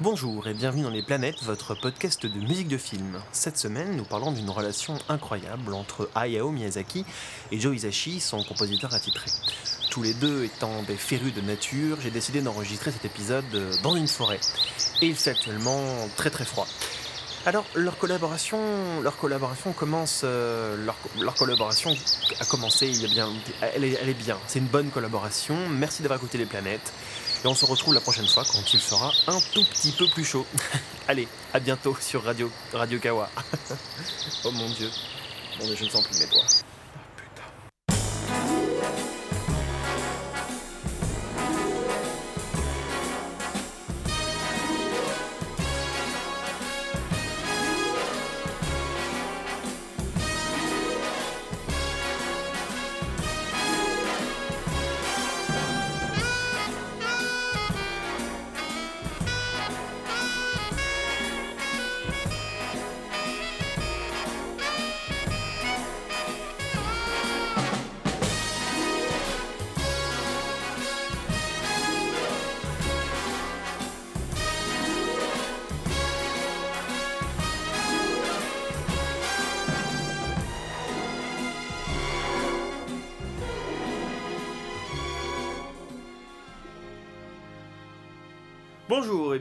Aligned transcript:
Bonjour 0.00 0.46
et 0.46 0.54
bienvenue 0.54 0.84
dans 0.84 0.90
Les 0.90 1.02
Planètes, 1.02 1.42
votre 1.42 1.74
podcast 1.74 2.24
de 2.24 2.38
musique 2.38 2.68
de 2.68 2.78
film. 2.78 3.20
Cette 3.32 3.58
semaine, 3.58 3.96
nous 3.96 4.04
parlons 4.04 4.30
d'une 4.30 4.48
relation 4.48 4.94
incroyable 5.08 5.74
entre 5.74 6.08
Hayao 6.14 6.52
Miyazaki 6.52 7.04
et 7.50 7.58
Joe 7.58 7.74
Hisaishi, 7.74 8.20
son 8.20 8.44
compositeur 8.44 8.94
attitré. 8.94 9.28
Tous 9.90 10.04
les 10.04 10.14
deux 10.14 10.44
étant 10.44 10.84
des 10.84 10.94
férus 10.94 11.34
de 11.34 11.40
nature, 11.40 11.98
j'ai 12.00 12.12
décidé 12.12 12.40
d'enregistrer 12.42 12.92
cet 12.92 13.06
épisode 13.06 13.44
dans 13.82 13.96
une 13.96 14.06
forêt. 14.06 14.38
Et 15.02 15.08
il 15.08 15.16
fait 15.16 15.30
actuellement 15.30 15.82
très 16.16 16.30
très 16.30 16.44
froid. 16.44 16.68
Alors, 17.44 17.64
leur 17.74 17.98
collaboration, 17.98 18.60
leur 19.02 19.16
collaboration 19.16 19.72
commence, 19.72 20.20
euh, 20.22 20.76
leur, 21.18 21.34
collaboration 21.34 21.92
a 22.38 22.44
commencé 22.44 22.86
il 22.86 23.02
y 23.02 23.04
a 23.04 23.08
bien, 23.08 23.28
elle 23.74 23.84
est 23.84 24.14
bien. 24.14 24.38
C'est 24.46 24.60
une 24.60 24.66
bonne 24.66 24.90
collaboration. 24.90 25.56
Merci 25.70 26.02
d'avoir 26.02 26.20
écouté 26.20 26.38
les 26.38 26.46
planètes. 26.46 26.92
Et 27.44 27.46
on 27.46 27.54
se 27.54 27.64
retrouve 27.64 27.94
la 27.94 28.00
prochaine 28.00 28.26
fois 28.26 28.44
quand 28.44 28.72
il 28.72 28.80
fera 28.80 29.12
un 29.28 29.38
tout 29.52 29.64
petit 29.64 29.92
peu 29.92 30.08
plus 30.08 30.24
chaud. 30.24 30.44
Allez, 31.08 31.28
à 31.52 31.60
bientôt 31.60 31.96
sur 32.00 32.24
Radio, 32.24 32.50
Radio 32.72 32.98
Kawa. 32.98 33.30
oh 34.44 34.50
mon 34.50 34.68
dieu. 34.70 34.90
Bon, 35.60 35.66
je 35.74 35.84
ne 35.84 35.88
sens 35.88 36.02
plus 36.02 36.18
mes 36.18 36.26
doigts. 36.26 36.44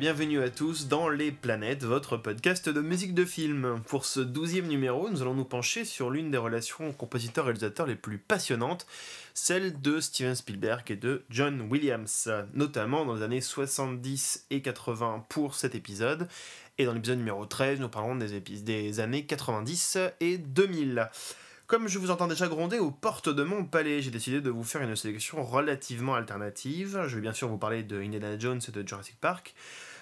Bienvenue 0.07 0.41
à 0.41 0.49
tous 0.49 0.87
dans 0.87 1.09
Les 1.09 1.33
Planètes, 1.33 1.83
votre 1.83 2.15
podcast 2.15 2.69
de 2.69 2.79
musique 2.79 3.13
de 3.13 3.25
film. 3.25 3.81
Pour 3.87 4.05
ce 4.05 4.21
douzième 4.21 4.67
numéro, 4.67 5.09
nous 5.09 5.21
allons 5.21 5.33
nous 5.33 5.43
pencher 5.43 5.83
sur 5.83 6.09
l'une 6.09 6.31
des 6.31 6.37
relations 6.37 6.93
compositeurs-réalisateurs 6.93 7.85
les 7.85 7.97
plus 7.97 8.17
passionnantes, 8.17 8.87
celle 9.33 9.81
de 9.81 9.99
Steven 9.99 10.33
Spielberg 10.33 10.89
et 10.91 10.95
de 10.95 11.25
John 11.29 11.59
Williams, 11.69 12.31
notamment 12.53 13.03
dans 13.03 13.15
les 13.15 13.21
années 13.21 13.41
70 13.41 14.45
et 14.49 14.61
80 14.61 15.25
pour 15.27 15.55
cet 15.55 15.75
épisode, 15.75 16.29
et 16.77 16.85
dans 16.85 16.93
l'épisode 16.93 17.17
numéro 17.17 17.45
13, 17.45 17.81
nous 17.81 17.89
parlerons 17.89 18.15
des, 18.15 18.39
des 18.39 18.99
années 19.01 19.25
90 19.25 19.97
et 20.21 20.37
2000. 20.37 21.09
Comme 21.67 21.89
je 21.89 21.99
vous 21.99 22.11
entends 22.11 22.27
déjà 22.27 22.47
gronder 22.47 22.79
aux 22.79 22.91
portes 22.91 23.27
de 23.27 23.43
mon 23.43 23.65
palais, 23.65 24.01
j'ai 24.01 24.09
décidé 24.09 24.39
de 24.39 24.49
vous 24.49 24.63
faire 24.63 24.81
une 24.81 24.95
sélection 24.95 25.43
relativement 25.43 26.15
alternative. 26.15 27.03
Je 27.07 27.15
vais 27.15 27.21
bien 27.21 27.33
sûr 27.33 27.49
vous 27.49 27.57
parler 27.57 27.83
de 27.83 28.01
Indiana 28.01 28.39
Jones 28.39 28.61
et 28.65 28.71
de 28.71 28.87
Jurassic 28.87 29.19
Park, 29.19 29.53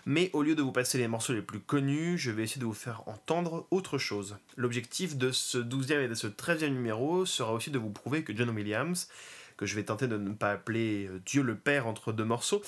mais 0.05 0.29
au 0.33 0.43
lieu 0.43 0.55
de 0.55 0.61
vous 0.61 0.71
passer 0.71 0.97
les 0.97 1.07
morceaux 1.07 1.33
les 1.33 1.41
plus 1.41 1.59
connus, 1.59 2.17
je 2.17 2.31
vais 2.31 2.43
essayer 2.43 2.61
de 2.61 2.65
vous 2.65 2.73
faire 2.73 3.07
entendre 3.07 3.67
autre 3.71 3.97
chose. 3.97 4.37
L'objectif 4.55 5.17
de 5.17 5.31
ce 5.31 5.57
12e 5.57 6.05
et 6.05 6.07
de 6.07 6.13
ce 6.13 6.27
13e 6.27 6.69
numéro 6.69 7.25
sera 7.25 7.53
aussi 7.53 7.71
de 7.71 7.79
vous 7.79 7.89
prouver 7.89 8.23
que 8.23 8.35
John 8.35 8.49
Williams, 8.49 9.09
que 9.57 9.65
je 9.65 9.75
vais 9.75 9.83
tenter 9.83 10.07
de 10.07 10.17
ne 10.17 10.33
pas 10.33 10.51
appeler 10.51 11.09
Dieu 11.25 11.41
le 11.41 11.55
Père 11.55 11.87
entre 11.87 12.13
deux 12.13 12.25
morceaux, 12.25 12.61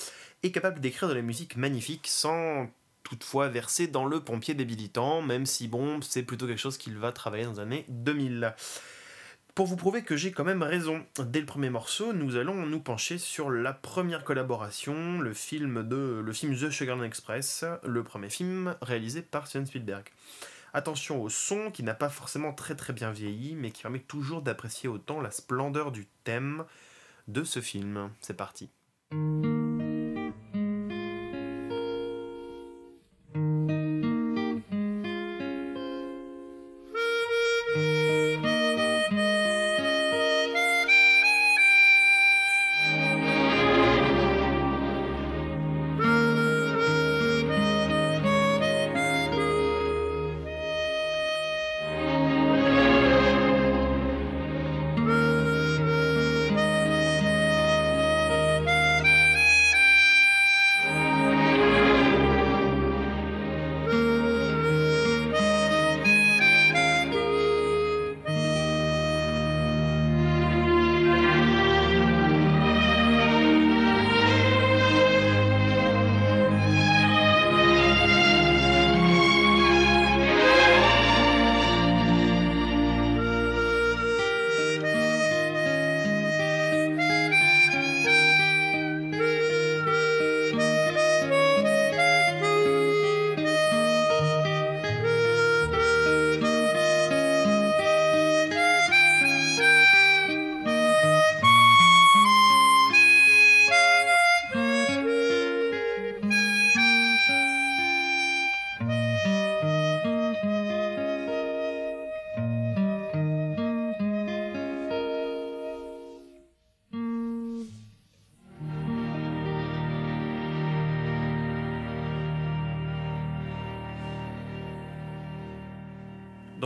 est 0.44 0.52
capable 0.52 0.80
d'écrire 0.80 1.10
de 1.10 1.14
la 1.14 1.22
musique 1.22 1.58
magnifique 1.58 2.08
sans 2.08 2.70
toutefois 3.04 3.48
verser 3.48 3.88
dans 3.88 4.06
le 4.06 4.20
pompier 4.20 4.54
débilitant, 4.54 5.22
même 5.22 5.46
si 5.46 5.68
bon, 5.68 6.02
c'est 6.02 6.24
plutôt 6.24 6.48
quelque 6.48 6.60
chose 6.60 6.78
qu'il 6.78 6.98
va 6.98 7.12
travailler 7.12 7.46
dans 7.46 7.54
les 7.54 7.60
années 7.60 7.86
2000. 7.90 8.54
Pour 9.58 9.66
vous 9.66 9.76
prouver 9.76 10.04
que 10.04 10.16
j'ai 10.16 10.32
quand 10.32 10.44
même 10.44 10.62
raison, 10.62 11.04
dès 11.18 11.40
le 11.40 11.48
premier 11.48 11.72
morceau, 11.72 12.14
nous 12.14 12.36
allons 12.36 12.68
nous 12.68 12.80
pencher 12.80 13.18
sur 13.18 13.50
la 13.50 13.74
première 13.74 14.24
collaboration, 14.24 15.20
le 15.20 15.34
film, 15.34 15.82
de, 15.82 16.22
le 16.24 16.32
film 16.32 16.56
The 16.56 16.70
Sugarland 16.70 17.04
Express, 17.04 17.66
le 17.84 18.04
premier 18.04 18.30
film 18.30 18.76
réalisé 18.84 19.24
par 19.24 19.48
Steven 19.48 19.66
Spielberg. 19.66 20.06
Attention 20.76 21.24
au 21.24 21.30
son 21.30 21.72
qui 21.72 21.82
n'a 21.82 21.96
pas 21.96 22.10
forcément 22.10 22.54
très 22.54 22.76
très 22.76 22.94
bien 22.94 23.10
vieilli, 23.10 23.56
mais 23.56 23.72
qui 23.72 23.82
permet 23.82 23.98
toujours 23.98 24.44
d'apprécier 24.44 24.90
autant 24.90 25.22
la 25.22 25.32
splendeur 25.32 25.92
du 25.92 26.06
thème 26.24 26.64
de 27.28 27.44
ce 27.44 27.60
film. 27.60 28.12
C'est 28.22 28.38
parti. 28.38 28.70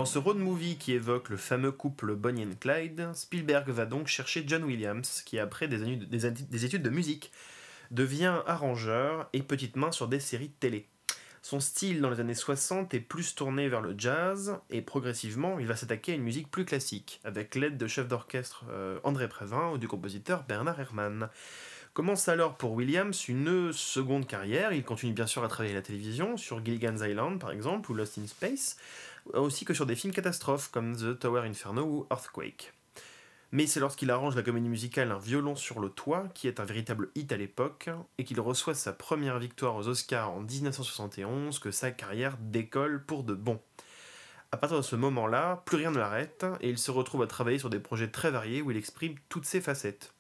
Dans 0.02 0.06
ce 0.06 0.18
road 0.18 0.40
movie 0.40 0.78
qui 0.78 0.94
évoque 0.94 1.30
le 1.30 1.38
fameux 1.38 1.72
couple 1.72 2.16
Bonnie 2.16 2.44
and 2.44 2.56
Clyde, 2.60 3.12
Spielberg 3.14 3.70
va 3.70 3.86
donc 3.86 4.08
chercher 4.08 4.44
John 4.48 4.64
Williams, 4.64 5.22
qui 5.28 5.38
après 5.38 5.68
des, 5.68 5.96
des, 5.96 6.66
études 6.66 6.82
de 6.82 6.90
musique, 6.90 7.32
devient 7.92 8.42
arrangeur 8.48 9.30
et 9.34 9.44
petite 9.44 9.76
main 9.76 9.92
sur 9.92 10.08
des 10.08 10.20
séries 10.20 10.48
de 10.48 10.54
télé. 10.60 10.88
Son 11.44 11.60
style 11.60 12.02
dans 12.02 12.10
les 12.10 12.20
années 12.20 12.34
60 12.34 12.96
est 12.96 13.00
plus 13.00 13.36
tourné 13.36 13.70
vers 13.70 13.82
le 13.82 13.94
jazz 13.96 14.58
et 14.72 14.82
progressivement 14.82 15.60
il 15.60 15.68
va 15.68 15.76
s'attaquer 15.76 16.14
à 16.14 16.16
une 16.16 16.24
musique 16.24 16.50
plus 16.50 16.66
classique, 16.66 17.22
avec 17.24 17.54
l'aide 17.54 17.78
de 17.78 17.86
chef 17.86 18.08
d'orchestre 18.08 18.66
euh, 18.72 19.00
André 19.04 19.30
Prévin 19.30 19.70
ou 19.70 19.78
du 19.78 19.88
compositeur 19.88 20.46
Bernard 20.46 20.80
Herrmann. 20.80 21.30
Commence 21.94 22.30
alors 22.30 22.56
pour 22.56 22.72
Williams 22.72 23.28
une 23.28 23.74
seconde 23.74 24.26
carrière, 24.26 24.72
il 24.72 24.86
continue 24.86 25.12
bien 25.12 25.28
sûr 25.28 25.44
à 25.44 25.50
travailler 25.50 25.74
à 25.74 25.78
la 25.78 25.82
télévision, 25.82 26.38
sur 26.38 26.64
Gilligan's 26.64 27.02
Island 27.02 27.38
par 27.38 27.52
exemple, 27.52 27.92
ou 27.92 27.94
Lost 27.94 28.18
in 28.18 28.28
Space, 28.28 28.78
aussi 29.34 29.66
que 29.66 29.74
sur 29.74 29.86
des 29.86 29.98
films 29.98 30.14
catastrophes 30.14 30.72
comme 30.72 30.96
The 30.96 31.20
Tower 31.20 31.42
Inferno 31.42 31.84
ou 31.84 32.08
Earthquake. 32.10 32.72
Mais 33.52 33.68
c'est 33.68 33.82
lorsqu'il 33.82 34.10
arrange 34.10 34.38
la 34.38 34.42
comédie 34.42 34.70
musicale 34.70 35.12
Un 35.12 35.18
violon 35.18 35.58
sur 35.58 35.82
le 35.82 35.90
toit, 35.90 36.30
qui 36.34 36.48
est 36.48 36.62
un 36.62 36.64
véritable 36.64 37.10
hit 37.16 37.30
à 37.34 37.38
l'époque, 37.38 37.90
et 38.18 38.24
qu'il 38.24 38.40
reçoit 38.40 38.74
sa 38.74 38.94
première 38.94 39.38
victoire 39.38 39.76
aux 39.76 39.90
Oscars 39.90 40.32
en 40.32 40.40
1971, 40.40 41.60
que 41.60 41.72
sa 41.72 41.92
carrière 41.92 42.38
décolle 42.40 43.04
pour 43.06 43.26
de 43.26 43.34
bon. 43.34 43.60
À 44.54 44.58
partir 44.58 44.78
de 44.78 44.82
ce 44.82 44.96
moment-là, 44.96 45.62
plus 45.66 45.76
rien 45.76 45.92
ne 45.92 45.98
l'arrête, 45.98 46.46
et 46.62 46.70
il 46.70 46.78
se 46.78 46.92
retrouve 46.92 47.24
à 47.24 47.28
travailler 47.28 47.60
sur 47.60 47.70
des 47.70 47.80
projets 47.80 48.12
très 48.12 48.32
variés 48.32 48.62
où 48.62 48.72
il 48.72 48.78
exprime 48.78 49.16
toutes 49.28 49.46
ses 49.46 49.60
facettes. 49.60 50.14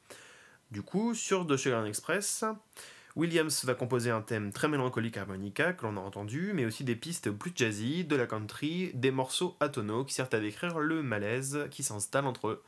Du 0.71 0.81
coup, 0.81 1.13
sur 1.13 1.45
The 1.45 1.57
Sugar 1.57 1.85
Express, 1.85 2.45
Williams 3.17 3.65
va 3.65 3.73
composer 3.73 4.09
un 4.09 4.21
thème 4.21 4.53
très 4.53 4.69
mélancolique 4.69 5.17
harmonica 5.17 5.73
que 5.73 5.85
l'on 5.85 5.97
a 5.97 5.99
entendu, 5.99 6.51
mais 6.53 6.65
aussi 6.65 6.85
des 6.85 6.95
pistes 6.95 7.29
plus 7.29 7.51
jazzy, 7.53 8.05
de 8.05 8.15
la 8.15 8.25
country, 8.25 8.91
des 8.93 9.11
morceaux 9.11 9.57
atonaux 9.59 10.05
qui 10.05 10.13
servent 10.13 10.33
à 10.33 10.39
décrire 10.39 10.79
le 10.79 11.03
malaise 11.03 11.67
qui 11.71 11.83
s'installe 11.83 12.25
entre 12.25 12.61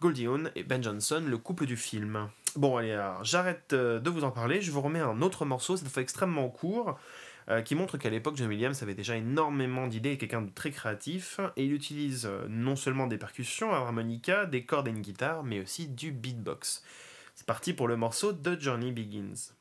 Goldie 0.00 0.26
Hawn 0.26 0.50
et 0.56 0.62
Ben 0.62 0.82
Johnson, 0.82 1.22
le 1.26 1.36
couple 1.36 1.66
du 1.66 1.76
film. 1.76 2.30
Bon, 2.54 2.78
allez, 2.78 2.98
j'arrête 3.22 3.74
euh, 3.74 4.00
de 4.00 4.08
vous 4.08 4.24
en 4.24 4.30
parler, 4.30 4.62
je 4.62 4.70
vous 4.70 4.80
remets 4.80 5.00
un 5.00 5.20
autre 5.20 5.44
morceau, 5.44 5.76
cette 5.76 5.88
fois 5.88 6.02
extrêmement 6.02 6.48
court, 6.48 6.98
euh, 7.50 7.60
qui 7.60 7.74
montre 7.74 7.98
qu'à 7.98 8.08
l'époque, 8.08 8.36
John 8.36 8.48
Williams 8.48 8.82
avait 8.82 8.94
déjà 8.94 9.14
énormément 9.14 9.88
d'idées 9.88 10.12
et 10.12 10.18
quelqu'un 10.18 10.40
de 10.40 10.50
très 10.50 10.70
créatif, 10.70 11.38
et 11.56 11.66
il 11.66 11.74
utilise 11.74 12.24
euh, 12.24 12.46
non 12.48 12.76
seulement 12.76 13.06
des 13.06 13.18
percussions, 13.18 13.74
un 13.74 13.76
harmonica, 13.76 14.46
des 14.46 14.64
cordes 14.64 14.88
et 14.88 14.90
une 14.90 15.02
guitare, 15.02 15.44
mais 15.44 15.60
aussi 15.60 15.86
du 15.86 16.12
beatbox. 16.12 16.82
C'est 17.36 17.46
parti 17.46 17.74
pour 17.74 17.86
le 17.86 17.98
morceau 17.98 18.32
The 18.32 18.58
Journey 18.58 18.92
Begins. 18.92 19.52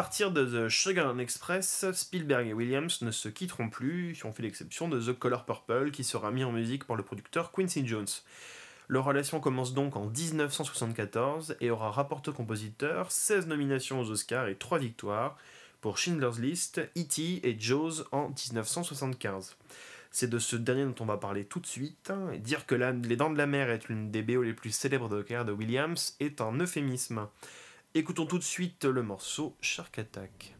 Partir 0.00 0.30
de 0.30 0.46
The 0.46 0.70
Sugar 0.70 1.20
Express, 1.20 1.84
Spielberg 1.92 2.46
et 2.46 2.54
Williams 2.54 3.02
ne 3.02 3.10
se 3.10 3.28
quitteront 3.28 3.68
plus, 3.68 4.14
si 4.14 4.24
on 4.24 4.32
fait 4.32 4.42
l'exception 4.42 4.88
de 4.88 4.98
The 4.98 5.12
Color 5.12 5.44
Purple 5.44 5.90
qui 5.90 6.04
sera 6.04 6.30
mis 6.30 6.42
en 6.42 6.52
musique 6.52 6.86
par 6.86 6.96
le 6.96 7.02
producteur 7.02 7.52
Quincy 7.52 7.86
Jones. 7.86 8.08
Leur 8.88 9.04
relation 9.04 9.40
commence 9.40 9.74
donc 9.74 9.96
en 9.96 10.06
1974 10.06 11.56
et 11.60 11.70
aura 11.70 11.90
rapporté 11.90 12.32
compositeur 12.32 13.12
16 13.12 13.46
nominations 13.46 14.00
aux 14.00 14.10
Oscars 14.10 14.48
et 14.48 14.54
3 14.54 14.78
victoires 14.78 15.36
pour 15.82 15.98
Schindler's 15.98 16.38
List, 16.38 16.78
E.T. 16.96 17.46
et 17.46 17.60
Jaws 17.60 18.04
en 18.10 18.30
1975. 18.30 19.54
C'est 20.10 20.30
de 20.30 20.38
ce 20.38 20.56
dernier 20.56 20.86
dont 20.86 20.94
on 21.00 21.04
va 21.04 21.18
parler 21.18 21.44
tout 21.44 21.60
de 21.60 21.66
suite, 21.66 22.10
et 22.32 22.38
dire 22.38 22.64
que 22.64 22.74
Les 22.74 23.16
Dents 23.16 23.28
de 23.28 23.36
la 23.36 23.46
Mer 23.46 23.68
est 23.68 23.86
l'une 23.88 24.10
des 24.10 24.22
BO 24.22 24.40
les 24.40 24.54
plus 24.54 24.70
célèbres 24.70 25.10
de 25.10 25.16
la 25.16 25.24
carrière 25.24 25.44
de 25.44 25.52
Williams 25.52 26.16
est 26.20 26.40
un 26.40 26.58
euphémisme. 26.58 27.28
Écoutons 27.92 28.24
tout 28.24 28.38
de 28.38 28.44
suite 28.44 28.84
le 28.84 29.02
morceau 29.02 29.56
Shark 29.60 29.98
Attack. 29.98 30.54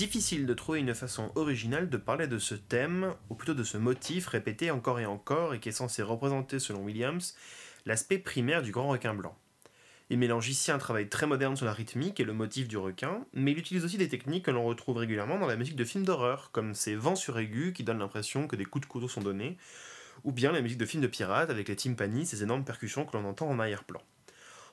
Difficile 0.00 0.46
de 0.46 0.54
trouver 0.54 0.78
une 0.78 0.94
façon 0.94 1.30
originale 1.34 1.90
de 1.90 1.98
parler 1.98 2.26
de 2.26 2.38
ce 2.38 2.54
thème, 2.54 3.12
ou 3.28 3.34
plutôt 3.34 3.52
de 3.52 3.64
ce 3.64 3.76
motif 3.76 4.28
répété 4.28 4.70
encore 4.70 4.98
et 4.98 5.04
encore 5.04 5.52
et 5.52 5.60
qui 5.60 5.68
est 5.68 5.72
censé 5.72 6.00
représenter, 6.00 6.58
selon 6.58 6.84
Williams, 6.84 7.36
l'aspect 7.84 8.16
primaire 8.16 8.62
du 8.62 8.72
grand 8.72 8.88
requin 8.88 9.12
blanc. 9.12 9.36
Il 10.08 10.18
mélange 10.18 10.48
ici 10.48 10.72
un 10.72 10.78
travail 10.78 11.10
très 11.10 11.26
moderne 11.26 11.54
sur 11.54 11.66
la 11.66 11.74
rythmique 11.74 12.18
et 12.18 12.24
le 12.24 12.32
motif 12.32 12.66
du 12.66 12.78
requin, 12.78 13.26
mais 13.34 13.52
il 13.52 13.58
utilise 13.58 13.84
aussi 13.84 13.98
des 13.98 14.08
techniques 14.08 14.46
que 14.46 14.50
l'on 14.50 14.64
retrouve 14.64 14.96
régulièrement 14.96 15.38
dans 15.38 15.46
la 15.46 15.56
musique 15.56 15.76
de 15.76 15.84
films 15.84 16.06
d'horreur, 16.06 16.48
comme 16.50 16.72
ces 16.72 16.94
vents 16.94 17.14
sur 17.14 17.38
aigus 17.38 17.74
qui 17.74 17.84
donnent 17.84 17.98
l'impression 17.98 18.48
que 18.48 18.56
des 18.56 18.64
coups 18.64 18.86
de 18.86 18.90
couteau 18.90 19.06
sont 19.06 19.20
donnés, 19.20 19.58
ou 20.24 20.32
bien 20.32 20.50
la 20.50 20.62
musique 20.62 20.78
de 20.78 20.86
films 20.86 21.02
de 21.02 21.08
pirates 21.08 21.50
avec 21.50 21.68
les 21.68 21.76
timpanis, 21.76 22.24
ces 22.24 22.42
énormes 22.42 22.64
percussions 22.64 23.04
que 23.04 23.18
l'on 23.18 23.26
entend 23.26 23.50
en 23.50 23.58
arrière-plan. 23.58 24.00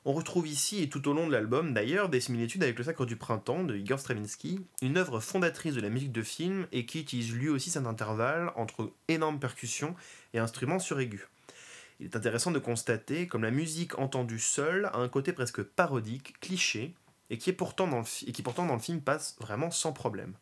On 0.10 0.14
retrouve 0.14 0.48
ici 0.48 0.82
et 0.82 0.88
tout 0.88 1.06
au 1.10 1.14
long 1.14 1.28
de 1.28 1.34
l'album 1.34 1.74
d'ailleurs 1.74 2.08
des 2.08 2.22
similitudes 2.22 2.64
avec 2.64 2.78
le 2.78 2.86
Sacre 2.86 3.06
du 3.06 3.18
Printemps 3.18 3.66
de 3.66 3.76
Igor 3.76 4.00
Stravinsky, 4.00 4.66
une 4.82 4.96
œuvre 4.96 5.20
fondatrice 5.20 5.74
de 5.74 5.82
la 5.82 5.90
musique 5.90 6.14
de 6.14 6.22
film 6.22 6.66
et 6.72 6.86
qui 6.86 7.02
utilise 7.02 7.34
lui 7.34 7.50
aussi 7.50 7.70
cet 7.70 7.86
intervalle 7.86 8.54
entre 8.56 8.94
énormes 9.10 9.38
percussions 9.38 9.96
et 10.34 10.40
instruments 10.40 10.80
sur 10.80 11.02
aigus. 11.02 11.28
Il 12.00 12.06
est 12.06 12.16
intéressant 12.16 12.52
de 12.52 12.60
constater 12.60 13.28
comme 13.28 13.44
la 13.44 13.52
musique 13.52 14.00
entendue 14.00 14.40
seule 14.40 14.86
a 14.86 15.00
un 15.00 15.10
côté 15.10 15.34
presque 15.34 15.62
parodique, 15.62 16.40
cliché, 16.40 16.96
et 17.30 17.38
qui, 17.38 17.52
pourtant 17.52 17.88
dans 17.88 18.00
le 18.00 18.06
et 18.26 18.32
qui 18.32 18.44
pourtant 18.44 18.66
dans 18.66 18.76
le 18.76 18.80
film 18.80 19.02
passe 19.02 19.36
vraiment 19.42 19.72
sans 19.72 19.92
problème. 19.92 20.36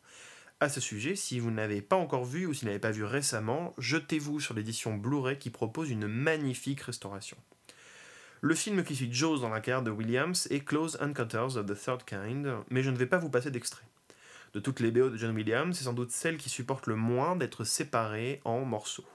À 0.60 0.68
ce 0.68 0.80
sujet, 0.80 1.16
si 1.16 1.40
vous 1.40 1.50
n'avez 1.50 1.82
pas 1.82 1.96
encore 1.96 2.24
vu 2.24 2.46
ou 2.46 2.54
si 2.54 2.60
vous 2.60 2.66
n'avez 2.68 2.78
pas 2.78 2.92
vu 2.92 3.02
récemment, 3.02 3.74
jetez-vous 3.78 4.38
sur 4.38 4.54
l'édition 4.54 4.94
Blu-ray 4.94 5.40
qui 5.40 5.50
propose 5.50 5.90
une 5.90 6.06
magnifique 6.06 6.82
restauration. 6.82 7.36
Le 8.42 8.54
film 8.54 8.84
qui 8.84 8.94
suit 8.94 9.08
Jaws 9.10 9.38
dans 9.38 9.48
la 9.48 9.60
carrière 9.60 9.82
de 9.82 9.90
Williams 9.90 10.46
est 10.50 10.60
Close 10.60 10.98
Encounters 11.00 11.56
of 11.56 11.64
the 11.64 11.74
Third 11.74 12.04
Kind, 12.04 12.46
mais 12.68 12.82
je 12.82 12.90
ne 12.90 12.96
vais 12.96 13.06
pas 13.06 13.16
vous 13.16 13.30
passer 13.30 13.50
d'extrait. 13.50 13.86
De 14.52 14.60
toutes 14.60 14.80
les 14.80 14.90
BO 14.90 15.08
de 15.08 15.16
John 15.16 15.34
Williams, 15.34 15.76
c'est 15.76 15.84
sans 15.84 15.94
doute 15.94 16.10
celle 16.10 16.36
qui 16.36 16.50
supporte 16.50 16.86
le 16.86 16.96
moins 16.96 17.34
d'être 17.34 17.64
séparée 17.64 18.42
en 18.44 18.60
morceaux. 18.66 19.06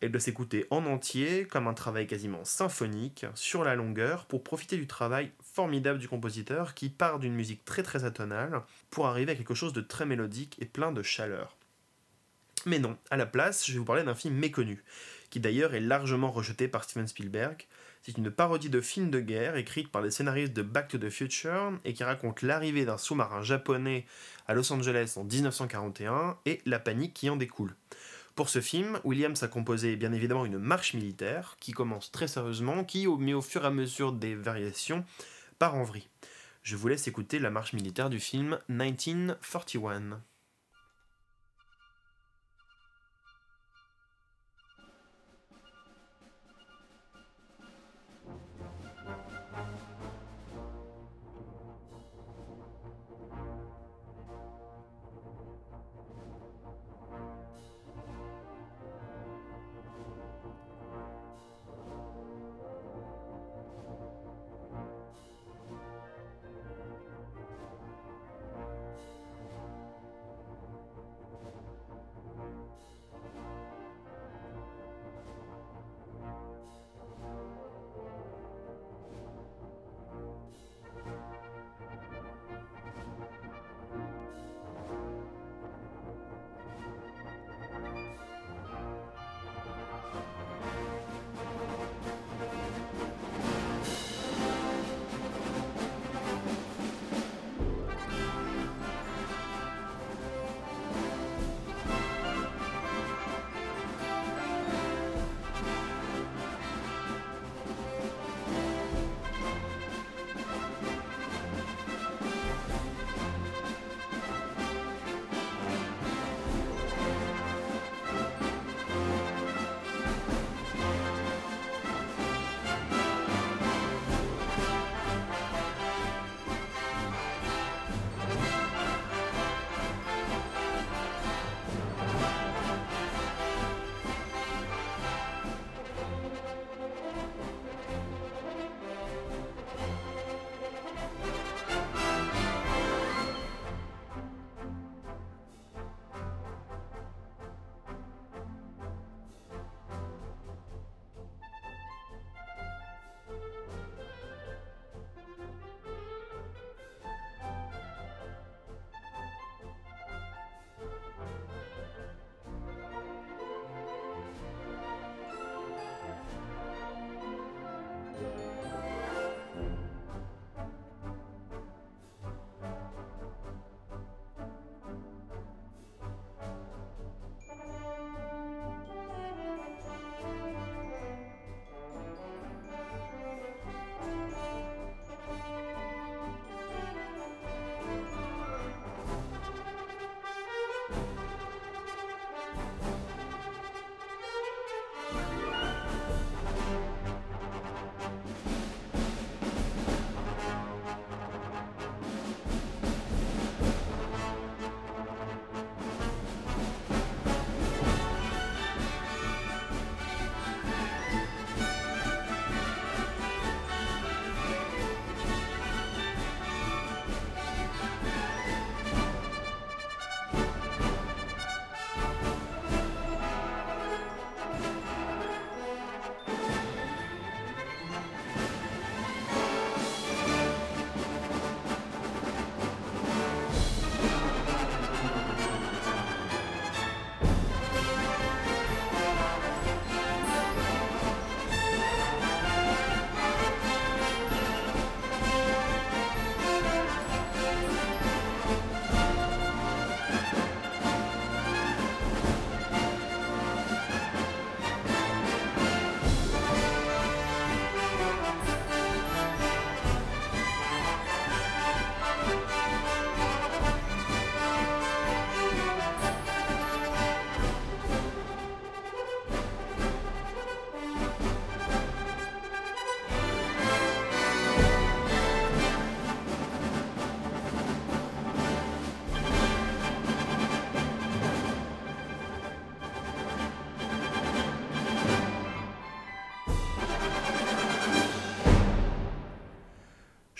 Elle 0.00 0.10
doit 0.10 0.20
s'écouter 0.20 0.66
en 0.70 0.84
entier, 0.86 1.44
comme 1.44 1.68
un 1.68 1.74
travail 1.74 2.08
quasiment 2.08 2.44
symphonique, 2.44 3.24
sur 3.34 3.62
la 3.62 3.76
longueur, 3.76 4.26
pour 4.26 4.42
profiter 4.42 4.76
du 4.76 4.88
travail 4.88 5.30
formidable 5.40 6.00
du 6.00 6.08
compositeur 6.08 6.74
qui 6.74 6.88
part 6.88 7.20
d'une 7.20 7.34
musique 7.34 7.64
très 7.64 7.84
très 7.84 8.04
atonale 8.04 8.62
pour 8.90 9.06
arriver 9.06 9.32
à 9.32 9.36
quelque 9.36 9.54
chose 9.54 9.72
de 9.72 9.80
très 9.80 10.06
mélodique 10.06 10.56
et 10.58 10.66
plein 10.66 10.90
de 10.90 11.02
chaleur. 11.02 11.56
Mais 12.66 12.80
non, 12.80 12.96
à 13.10 13.16
la 13.16 13.26
place, 13.26 13.64
je 13.64 13.74
vais 13.74 13.78
vous 13.78 13.84
parler 13.84 14.02
d'un 14.02 14.14
film 14.14 14.34
méconnu, 14.34 14.82
qui 15.30 15.38
d'ailleurs 15.38 15.74
est 15.74 15.80
largement 15.80 16.32
rejeté 16.32 16.66
par 16.66 16.82
Steven 16.82 17.06
Spielberg, 17.06 17.66
c'est 18.02 18.16
une 18.16 18.30
parodie 18.30 18.70
de 18.70 18.80
film 18.80 19.10
de 19.10 19.20
guerre 19.20 19.56
écrite 19.56 19.90
par 19.90 20.00
les 20.00 20.10
scénaristes 20.10 20.54
de 20.54 20.62
Back 20.62 20.88
to 20.88 20.98
the 20.98 21.10
Future 21.10 21.72
et 21.84 21.92
qui 21.92 22.02
raconte 22.02 22.40
l'arrivée 22.40 22.86
d'un 22.86 22.96
sous-marin 22.96 23.42
japonais 23.42 24.06
à 24.48 24.54
Los 24.54 24.72
Angeles 24.72 25.14
en 25.16 25.24
1941 25.24 26.38
et 26.46 26.62
la 26.64 26.78
panique 26.78 27.12
qui 27.12 27.28
en 27.28 27.36
découle. 27.36 27.76
Pour 28.36 28.48
ce 28.48 28.62
film, 28.62 28.98
Williams 29.04 29.42
a 29.42 29.48
composé 29.48 29.96
bien 29.96 30.12
évidemment 30.12 30.46
une 30.46 30.58
marche 30.58 30.94
militaire 30.94 31.56
qui 31.60 31.72
commence 31.72 32.10
très 32.10 32.26
sérieusement, 32.26 32.84
qui, 32.84 33.06
mais 33.18 33.34
au 33.34 33.42
fur 33.42 33.64
et 33.64 33.66
à 33.66 33.70
mesure 33.70 34.12
des 34.12 34.34
variations, 34.34 35.04
part 35.58 35.74
en 35.74 35.82
vrille. 35.82 36.08
Je 36.62 36.76
vous 36.76 36.88
laisse 36.88 37.06
écouter 37.06 37.38
la 37.38 37.50
marche 37.50 37.74
militaire 37.74 38.08
du 38.08 38.18
film 38.18 38.58
1941. 38.70 40.22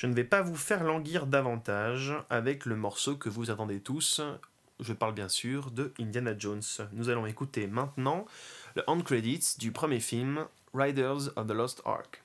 Je 0.01 0.07
ne 0.07 0.15
vais 0.15 0.25
pas 0.25 0.41
vous 0.41 0.57
faire 0.57 0.83
languir 0.83 1.27
davantage 1.27 2.15
avec 2.31 2.65
le 2.65 2.75
morceau 2.75 3.17
que 3.17 3.29
vous 3.29 3.51
attendez 3.51 3.81
tous. 3.81 4.23
Je 4.81 4.95
parle 4.95 5.13
bien 5.13 5.29
sûr 5.29 5.71
de 5.71 5.93
Indiana 6.01 6.33
Jones. 6.39 6.63
Nous 6.95 7.11
allons 7.11 7.27
écouter 7.27 7.67
maintenant 7.67 8.25
le 8.77 8.83
end 8.87 9.03
credits 9.03 9.59
du 9.59 9.73
premier 9.73 10.01
film 10.01 10.47
Riders 10.73 11.37
of 11.37 11.47
the 11.47 11.51
Lost 11.51 11.83
Ark. 11.85 12.23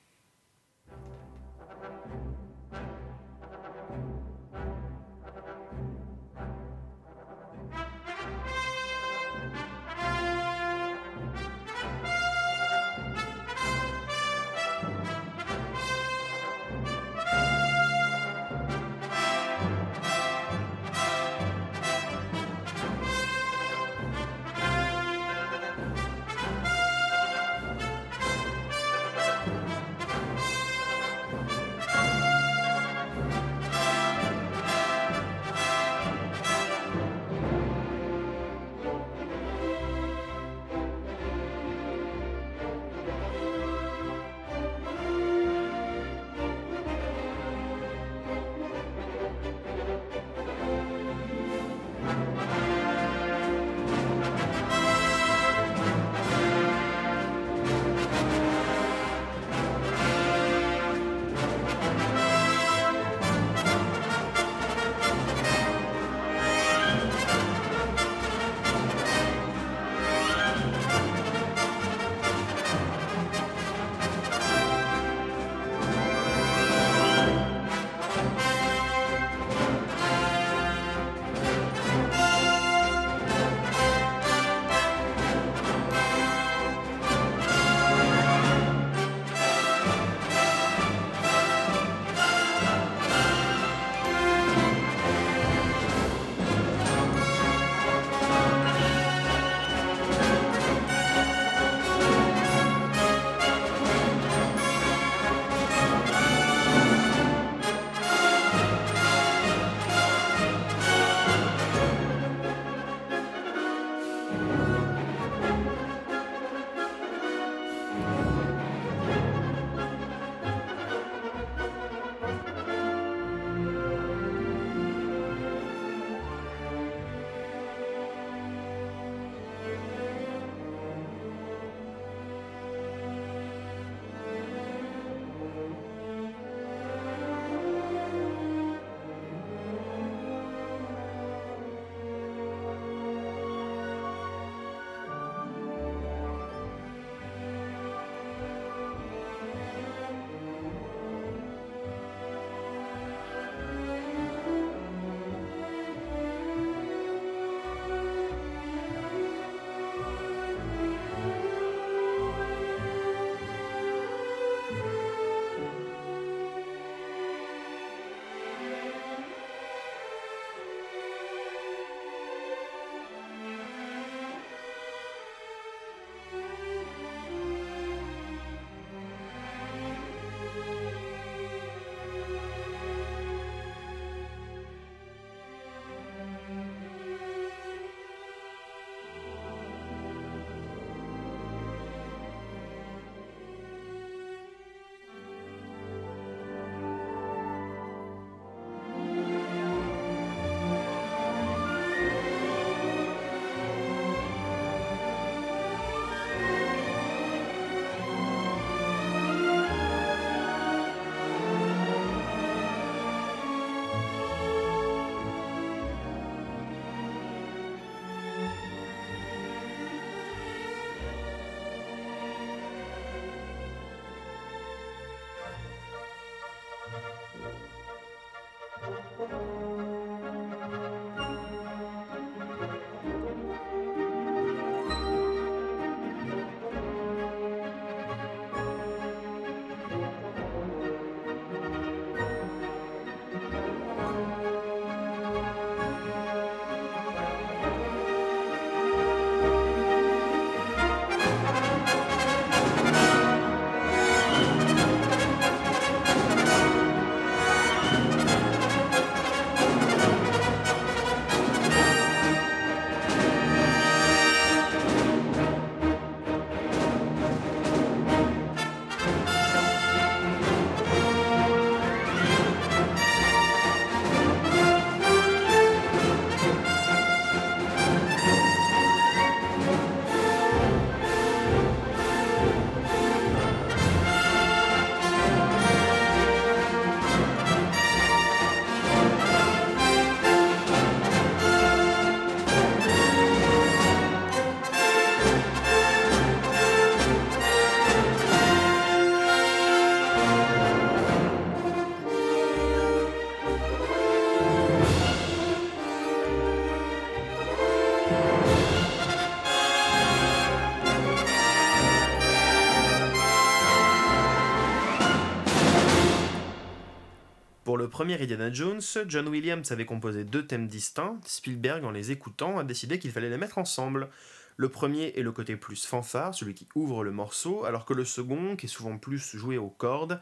Premier 317.96 318.22
Indiana 318.22 318.52
Jones, 318.52 318.82
John 319.08 319.30
Williams 319.30 319.72
avait 319.72 319.86
composé 319.86 320.26
deux 320.26 320.46
thèmes 320.46 320.68
distincts. 320.68 321.18
Spielberg, 321.24 321.86
en 321.86 321.92
les 321.92 322.12
écoutant, 322.12 322.60
a 322.60 322.66
décidé 322.66 323.00
qu'il 323.00 323.10
fallait 323.10 323.30
les 323.30 323.38
mettre 323.38 323.58
ensemble. 323.58 324.10
Le 324.58 324.68
premier 324.68 325.14
est 325.16 325.22
le 325.22 325.32
côté 325.32 325.56
plus 325.56 325.86
fanfare, 325.86 326.36
celui 326.36 326.56
qui 326.56 326.68
ouvre 326.76 327.06
le 327.06 327.12
morceau, 327.12 327.64
alors 327.64 327.86
que 327.86 327.94
le 327.94 328.04
second, 328.04 328.58
qui 328.58 328.66
est 328.66 328.70
souvent 328.70 328.98
plus 328.98 329.38
joué 329.38 329.58
aux 329.58 329.70
cordes, 329.70 330.20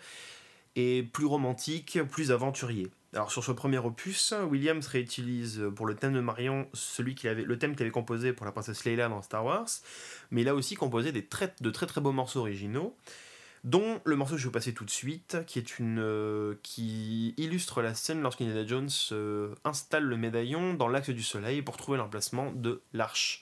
est 0.76 1.02
plus 1.14 1.26
romantique, 1.26 1.98
plus 2.12 2.32
aventurier. 2.32 2.92
Alors 3.12 3.32
sur 3.32 3.44
ce 3.44 3.52
premier 3.52 3.80
opus, 3.80 4.36
Williams 4.52 4.86
réutilise 4.86 5.64
pour 5.76 5.88
le 5.88 5.96
thème 5.96 6.14
de 6.14 6.20
Marion 6.20 6.68
celui 6.74 7.16
qu'il 7.16 7.32
avait, 7.32 7.44
le 7.44 7.58
thème 7.58 7.76
qu'il 7.76 7.82
avait 7.82 7.92
composé 7.92 8.34
pour 8.34 8.46
la 8.46 8.52
princesse 8.52 8.86
Leila 8.86 9.10
dans 9.10 9.24
Star 9.24 9.46
Wars, 9.46 9.70
mais 10.30 10.42
il 10.42 10.48
a 10.48 10.54
aussi 10.54 10.76
composé 10.76 11.12
des 11.12 11.28
de 11.62 11.70
très 11.72 11.88
très 11.88 12.02
beaux 12.02 12.12
morceaux 12.12 12.42
originaux, 12.42 12.96
dont 13.63 14.02
le 14.04 14.15
morceau 14.15 14.36
que 14.36 14.39
je 14.39 14.43
vais 14.43 14.49
vous 14.49 14.54
passer 14.54 14.73
tout 14.73 14.86
de 14.86 14.89
suite, 14.89 15.38
qui 15.47 15.58
est 15.58 15.80
une 15.80 15.99
euh, 15.99 16.56
qui 16.63 17.34
illustre 17.38 17.82
la 17.82 17.93
scène 17.93 18.21
lorsqu'Indiana 18.21 18.65
Jones 18.65 18.89
euh, 19.12 19.56
installe 19.63 20.04
le 20.04 20.17
médaillon 20.17 20.73
dans 20.73 20.89
l'axe 20.89 21.10
du 21.10 21.23
soleil 21.23 21.62
pour 21.62 21.78
trouver 21.78 21.97
l'emplacement 21.97 22.52
de 22.52 22.82
l'arche 22.91 23.41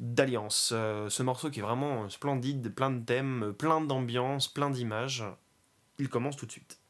d'Alliance. 0.00 0.72
Euh, 0.74 1.08
ce 1.08 1.22
morceau 1.22 1.50
qui 1.50 1.60
est 1.60 1.62
vraiment 1.62 2.08
splendide, 2.10 2.74
plein 2.74 2.90
de 2.90 3.02
thèmes, 3.04 3.54
plein 3.56 3.80
d'ambiance, 3.80 4.48
plein 4.48 4.70
d'images. 4.70 5.24
Il 5.98 6.08
commence 6.08 6.36
tout 6.36 6.46
de 6.46 6.52
suite. 6.52 6.83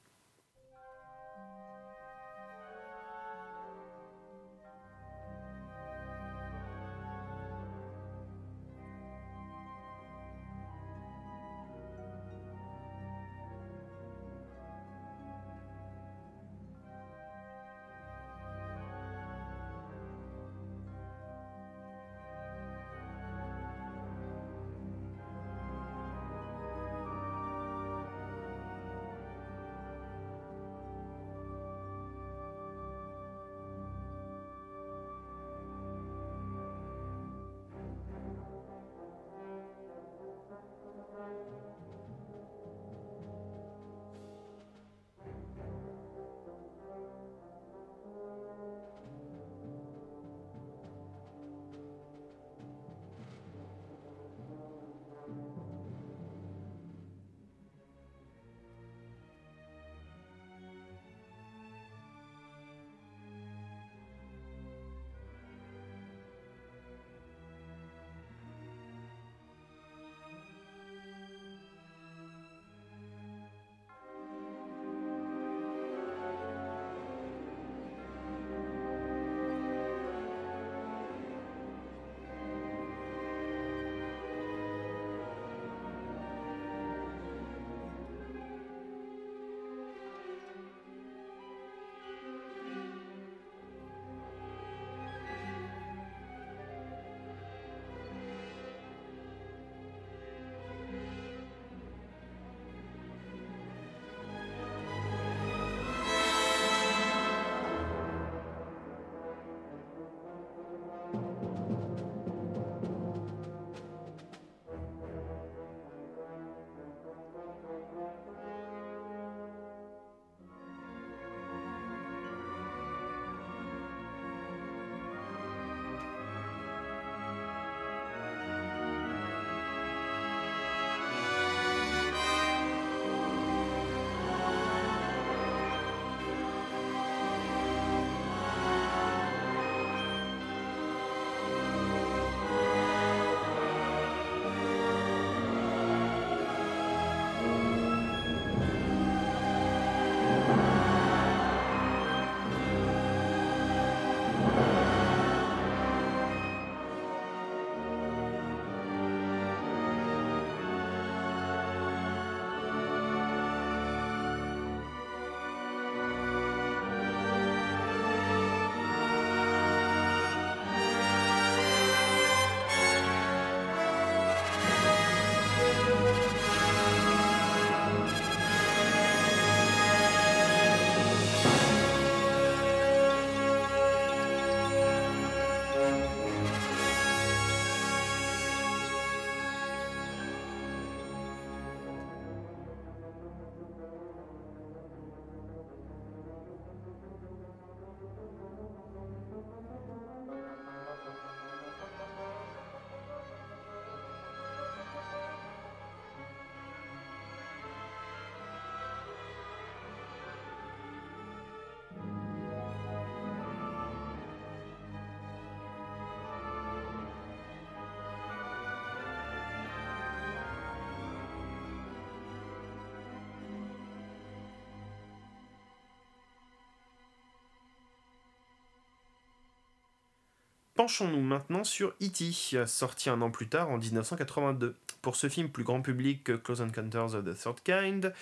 Penchons-nous 230.76 231.20
maintenant 231.20 231.62
sur 231.62 231.94
E.T., 232.02 232.66
sorti 232.66 233.08
un 233.08 233.22
an 233.22 233.30
plus 233.30 233.46
tard 233.46 233.70
en 233.70 233.78
1982. 233.78 234.74
Pour 235.02 235.14
ce 235.14 235.28
film 235.28 235.48
plus 235.48 235.62
grand 235.62 235.80
public 235.82 236.24
que 236.24 236.32
Close 236.32 236.62
Encounters 236.62 237.14
of 237.14 237.24
the 237.24 237.38
Third 237.40 237.60
Kind, 237.62 238.12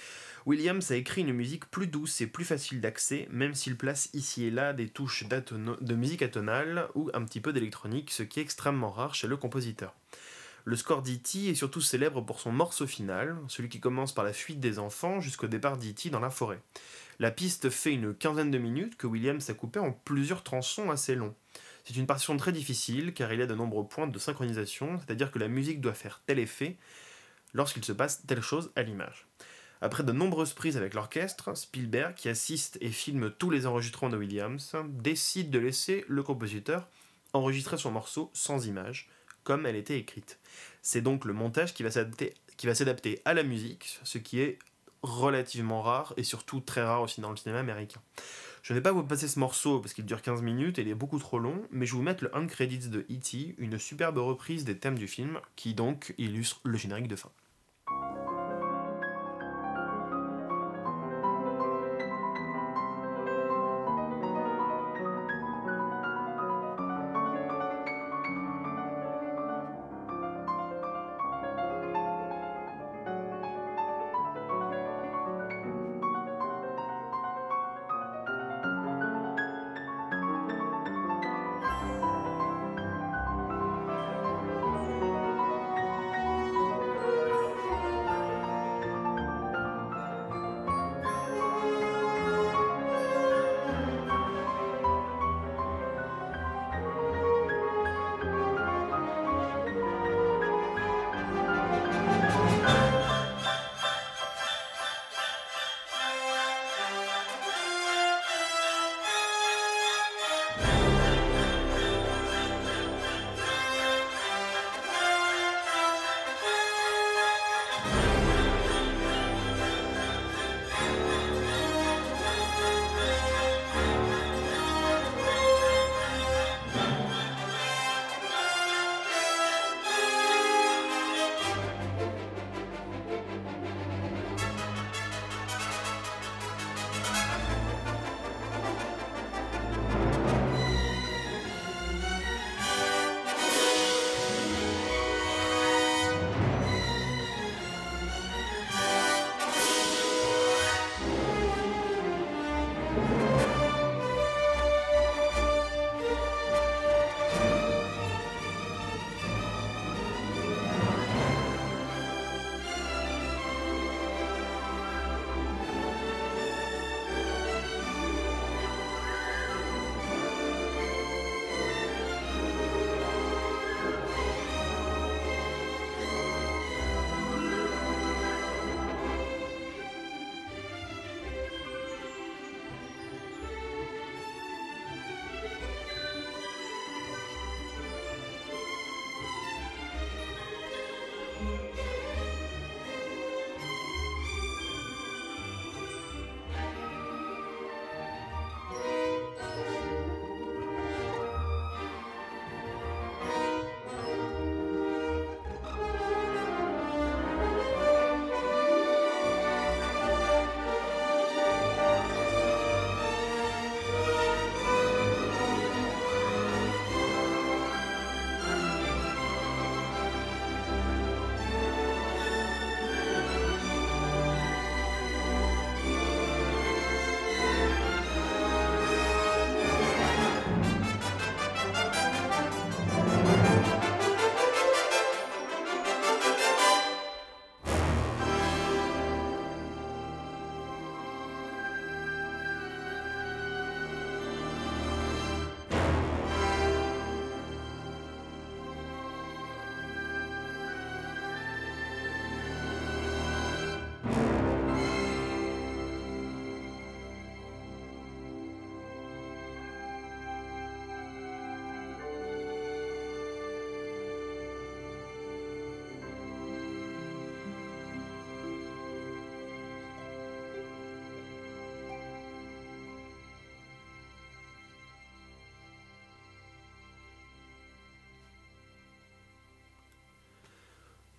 Williams 0.44 0.90
a 0.90 0.96
écrit 0.96 1.22
une 1.22 1.32
musique 1.32 1.64
plus 1.70 1.86
douce 1.86 2.20
et 2.20 2.26
plus 2.26 2.44
facile 2.44 2.82
d'accès, 2.82 3.26
même 3.30 3.54
s'il 3.54 3.78
place 3.78 4.10
ici 4.12 4.44
et 4.44 4.50
là 4.50 4.74
des 4.74 4.88
touches 4.88 5.24
de 5.26 5.94
musique 5.94 6.20
atonale 6.20 6.88
ou 6.94 7.08
un 7.14 7.24
petit 7.24 7.40
peu 7.40 7.54
d'électronique, 7.54 8.10
ce 8.10 8.22
qui 8.22 8.38
est 8.38 8.42
extrêmement 8.42 8.90
rare 8.90 9.14
chez 9.14 9.28
le 9.28 9.38
compositeur. 9.38 9.94
Le 10.64 10.76
score 10.76 11.00
d'E.T. 11.00 11.48
est 11.48 11.54
surtout 11.54 11.80
célèbre 11.80 12.20
pour 12.20 12.38
son 12.38 12.52
morceau 12.52 12.86
final, 12.86 13.38
celui 13.48 13.70
qui 13.70 13.80
commence 13.80 14.12
par 14.12 14.24
la 14.24 14.34
fuite 14.34 14.60
des 14.60 14.78
enfants 14.78 15.22
jusqu'au 15.22 15.48
départ 15.48 15.78
d'E.T. 15.78 16.10
dans 16.10 16.20
la 16.20 16.28
forêt. 16.28 16.60
La 17.18 17.30
piste 17.30 17.70
fait 17.70 17.94
une 17.94 18.14
quinzaine 18.14 18.50
de 18.50 18.58
minutes 18.58 18.98
que 18.98 19.06
Williams 19.06 19.48
a 19.48 19.54
coupé 19.54 19.80
en 19.80 19.92
plusieurs 19.92 20.42
tronçons 20.42 20.90
assez 20.90 21.14
longs. 21.14 21.34
C'est 21.84 21.96
une 21.96 22.06
partition 22.06 22.36
très 22.36 22.52
difficile 22.52 23.12
car 23.12 23.32
il 23.32 23.40
y 23.40 23.42
a 23.42 23.46
de 23.46 23.54
nombreux 23.54 23.86
points 23.86 24.06
de 24.06 24.18
synchronisation, 24.18 24.98
c'est-à-dire 24.98 25.30
que 25.30 25.38
la 25.38 25.48
musique 25.48 25.80
doit 25.80 25.94
faire 25.94 26.22
tel 26.26 26.38
effet 26.38 26.76
lorsqu'il 27.54 27.84
se 27.84 27.92
passe 27.92 28.24
telle 28.26 28.40
chose 28.40 28.70
à 28.76 28.82
l'image. 28.82 29.26
Après 29.80 30.04
de 30.04 30.12
nombreuses 30.12 30.52
prises 30.52 30.76
avec 30.76 30.94
l'orchestre, 30.94 31.56
Spielberg, 31.56 32.14
qui 32.14 32.28
assiste 32.28 32.78
et 32.80 32.90
filme 32.90 33.32
tous 33.36 33.50
les 33.50 33.66
enregistrements 33.66 34.10
de 34.10 34.16
Williams, 34.16 34.76
décide 34.88 35.50
de 35.50 35.58
laisser 35.58 36.04
le 36.06 36.22
compositeur 36.22 36.88
enregistrer 37.32 37.78
son 37.78 37.90
morceau 37.90 38.30
sans 38.32 38.66
image, 38.66 39.08
comme 39.42 39.66
elle 39.66 39.74
était 39.74 39.98
écrite. 39.98 40.38
C'est 40.82 41.00
donc 41.00 41.24
le 41.24 41.32
montage 41.32 41.74
qui 41.74 41.82
va 41.82 41.90
s'adapter 41.90 43.22
à 43.24 43.34
la 43.34 43.42
musique, 43.42 43.98
ce 44.04 44.18
qui 44.18 44.40
est 44.40 44.58
relativement 45.02 45.82
rare 45.82 46.14
et 46.16 46.22
surtout 46.22 46.60
très 46.60 46.82
rare 46.84 47.02
aussi 47.02 47.20
dans 47.20 47.30
le 47.30 47.36
cinéma 47.36 47.58
américain. 47.58 48.00
Je 48.62 48.72
ne 48.72 48.78
vais 48.78 48.82
pas 48.82 48.92
vous 48.92 49.02
passer 49.02 49.26
ce 49.26 49.40
morceau 49.40 49.80
parce 49.80 49.92
qu'il 49.92 50.06
dure 50.06 50.22
15 50.22 50.40
minutes 50.40 50.78
et 50.78 50.82
il 50.82 50.88
est 50.88 50.94
beaucoup 50.94 51.18
trop 51.18 51.40
long, 51.40 51.62
mais 51.72 51.84
je 51.84 51.94
vous 51.94 52.02
mettre 52.02 52.22
le 52.22 52.34
End 52.34 52.46
Credits 52.46 52.90
de 52.90 53.00
E.T., 53.10 53.56
une 53.58 53.76
superbe 53.76 54.18
reprise 54.18 54.64
des 54.64 54.78
thèmes 54.78 54.96
du 54.96 55.08
film 55.08 55.40
qui 55.56 55.74
donc 55.74 56.14
illustre 56.16 56.60
le 56.62 56.78
générique 56.78 57.08
de 57.08 57.16
fin. 57.16 57.30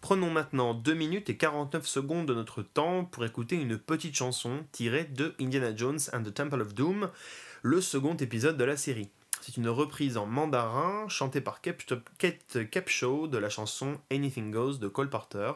Prenons 0.04 0.32
maintenant 0.32 0.74
2 0.74 0.96
minutes 0.96 1.30
et 1.30 1.38
49 1.38 1.88
secondes 1.88 2.26
de 2.26 2.34
notre 2.34 2.62
temps 2.62 3.06
pour 3.06 3.24
écouter 3.24 3.56
une 3.56 3.78
petite 3.78 4.18
chanson 4.18 4.66
tirée 4.74 5.06
de 5.06 5.34
Indiana 5.40 5.74
Jones 5.74 6.00
and 6.12 6.24
the 6.24 6.34
Temple 6.34 6.60
of 6.60 6.74
Doom, 6.74 7.10
le 7.62 7.80
second 7.80 8.18
épisode 8.18 8.58
de 8.58 8.66
la 8.66 8.76
série. 8.76 9.08
C'est 9.40 9.56
une 9.56 9.70
reprise 9.70 10.18
en 10.18 10.26
mandarin 10.26 11.08
chantée 11.08 11.40
par 11.40 11.62
Kate 11.62 12.70
Capshaw 12.70 13.28
de 13.28 13.38
la 13.38 13.50
chanson 13.50 13.98
Anything 14.12 14.52
Goes 14.52 14.74
de 14.74 14.90
Cole 14.90 15.10
Porter. 15.10 15.54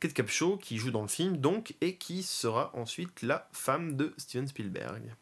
Kate 0.00 0.14
Capshaw 0.14 0.56
qui 0.56 0.78
joue 0.78 0.90
dans 0.90 1.02
le 1.02 1.08
film 1.08 1.36
donc 1.36 1.76
et 1.80 1.94
qui 1.94 2.24
sera 2.24 2.72
ensuite 2.74 3.22
la 3.22 3.48
femme 3.52 3.94
de 3.94 4.12
Steven 4.16 4.48
Spielberg. 4.48 5.14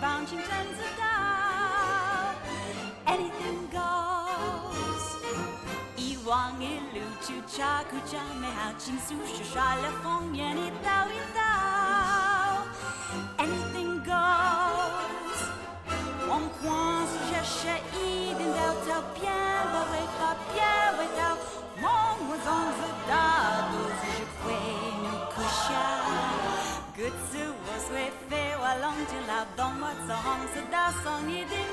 bouncing 0.00 0.38
turns. 0.38 0.78
Anything 3.06 3.68
goes. 3.70 5.06
I 5.96 7.06
chu 7.26 7.34
cha 7.56 7.84
ku 7.90 7.98
cha 8.10 8.22
me 8.40 8.48
ching 8.78 8.98
su 8.98 9.16
shu 9.26 9.44
sha 9.44 9.76
fong. 10.02 11.39
Fait, 29.06 29.16
ouais, 29.16 29.20
long, 29.20 29.22
tu 29.22 29.26
l'as, 29.26 29.46
dans 29.56 29.70
moi, 29.78 29.90
song, 30.06 30.48
c'est 30.54 30.70
da, 30.70 30.92
song, 31.02 31.69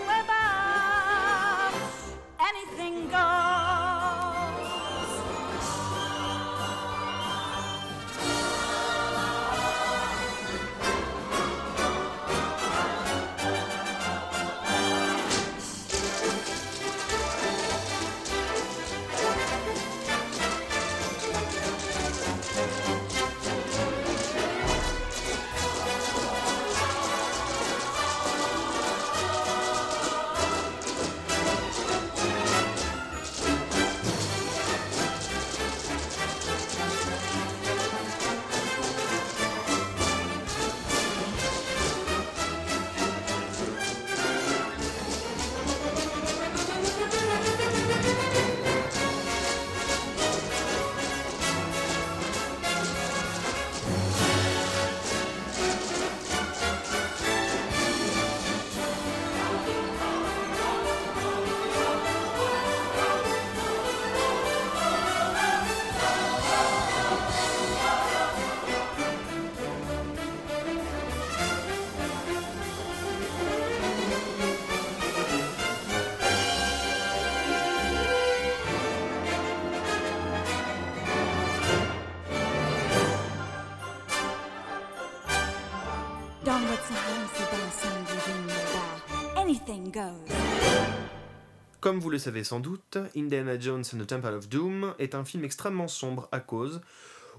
Comme 91.97 92.03
vous 92.03 92.11
le 92.11 92.19
savez 92.19 92.43
sans 92.43 92.59
doute, 92.59 92.99
Indiana 93.15 93.59
Jones 93.59 93.83
and 93.91 93.97
the 93.97 94.05
Temple 94.05 94.35
of 94.35 94.47
Doom 94.49 94.93
est 94.99 95.15
un 95.15 95.25
film 95.25 95.43
extrêmement 95.43 95.87
sombre 95.87 96.29
à 96.31 96.39
cause, 96.39 96.79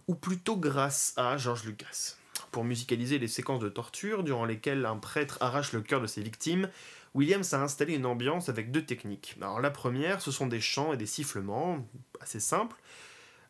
ou 0.09 0.17
plutôt 0.17 0.57
grâce 0.57 1.13
à 1.17 1.37
George 1.37 1.63
Lucas. 1.63 2.17
Pour 2.51 2.65
musicaliser 2.65 3.21
les 3.21 3.29
séquences 3.29 3.61
de 3.61 3.69
torture 3.69 4.25
durant 4.25 4.45
lesquelles 4.45 4.85
un 4.85 4.97
prêtre 4.97 5.39
arrache 5.41 5.73
le 5.73 5.81
cœur 5.81 6.01
de 6.01 6.09
ses 6.09 6.23
victimes, 6.23 6.69
Williams 7.15 7.55
a 7.55 7.63
installé 7.63 7.95
une 7.95 8.05
ambiance 8.05 8.49
avec 8.49 8.73
deux 8.73 8.85
techniques. 8.85 9.37
Alors 9.41 9.61
la 9.61 9.71
première, 9.71 10.21
ce 10.21 10.33
sont 10.33 10.49
des 10.49 10.61
chants 10.61 10.93
et 10.93 10.97
des 10.97 11.07
sifflements, 11.07 11.87
assez 12.21 12.41
simples. 12.41 12.75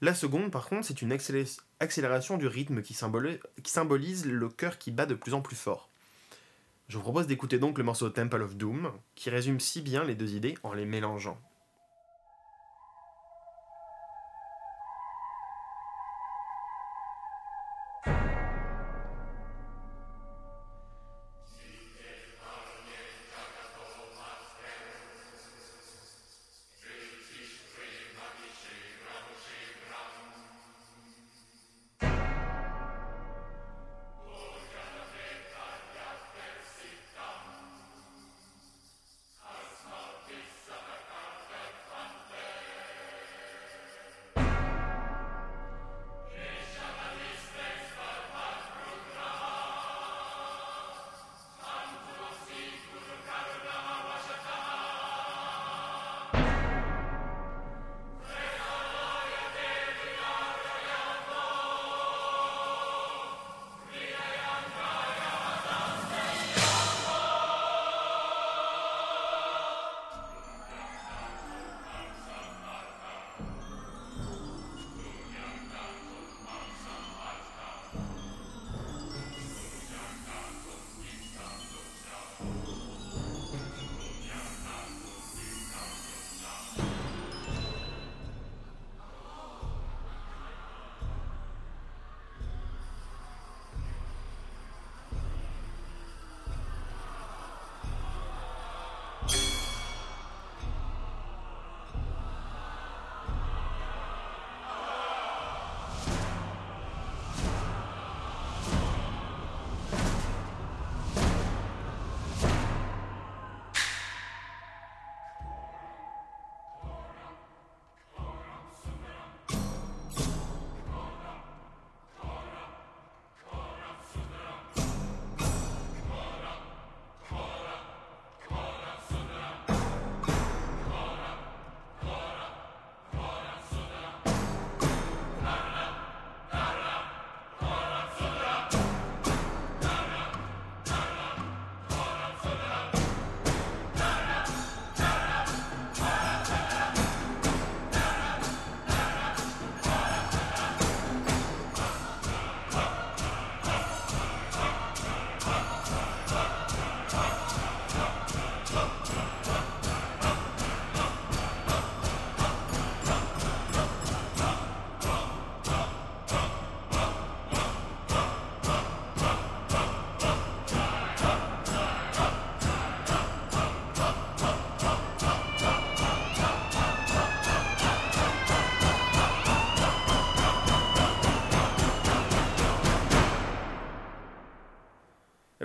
La 0.02 0.14
seconde, 0.14 0.50
par 0.50 0.68
contre, 0.68 0.88
c'est 0.88 1.00
une 1.00 1.12
accélé- 1.12 1.58
accélération 1.80 2.36
du 2.36 2.48
rythme 2.48 2.82
qui 2.82 2.92
symbolise 2.92 4.26
le 4.26 4.48
cœur 4.50 4.76
qui 4.76 4.90
bat 4.90 5.06
de 5.06 5.14
plus 5.14 5.32
en 5.32 5.40
plus 5.40 5.56
fort. 5.56 5.88
Je 6.88 6.96
vous 6.96 7.02
propose 7.02 7.26
d'écouter 7.26 7.58
donc 7.58 7.76
le 7.76 7.84
morceau 7.84 8.08
Temple 8.08 8.40
of 8.40 8.56
Doom, 8.56 8.92
qui 9.14 9.28
résume 9.28 9.60
si 9.60 9.82
bien 9.82 10.04
les 10.04 10.14
deux 10.14 10.34
idées 10.34 10.54
en 10.62 10.72
les 10.72 10.86
mélangeant. 10.86 11.38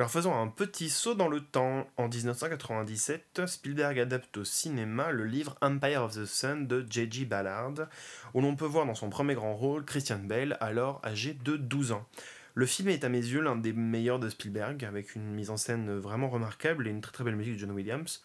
Alors 0.03 0.11
faisons 0.11 0.37
un 0.37 0.49
petit 0.49 0.89
saut 0.89 1.15
dans 1.15 1.29
le 1.29 1.39
temps. 1.39 1.87
En 1.95 2.09
1997, 2.09 3.43
Spielberg 3.45 3.97
adapte 3.97 4.35
au 4.35 4.43
cinéma 4.43 5.13
le 5.13 5.23
livre 5.23 5.55
Empire 5.61 6.03
of 6.03 6.15
the 6.15 6.25
Sun 6.25 6.67
de 6.67 6.85
J.G. 6.89 7.23
Ballard, 7.23 7.87
où 8.33 8.41
l'on 8.41 8.57
peut 8.57 8.65
voir 8.65 8.85
dans 8.85 8.95
son 8.95 9.09
premier 9.09 9.33
grand 9.33 9.55
rôle 9.55 9.85
Christian 9.85 10.19
Bale, 10.19 10.57
alors 10.59 10.99
âgé 11.05 11.33
de 11.33 11.55
12 11.55 11.93
ans. 11.93 12.05
Le 12.53 12.65
film 12.65 12.89
est 12.89 13.05
à 13.05 13.07
mes 13.07 13.19
yeux 13.19 13.39
l'un 13.39 13.55
des 13.55 13.71
meilleurs 13.71 14.19
de 14.19 14.27
Spielberg, 14.27 14.83
avec 14.83 15.15
une 15.15 15.31
mise 15.31 15.49
en 15.49 15.55
scène 15.55 15.97
vraiment 15.97 16.27
remarquable 16.27 16.85
et 16.85 16.91
une 16.91 16.99
très 16.99 17.13
très 17.13 17.23
belle 17.23 17.37
musique 17.37 17.53
de 17.53 17.59
John 17.59 17.71
Williams. 17.71 18.21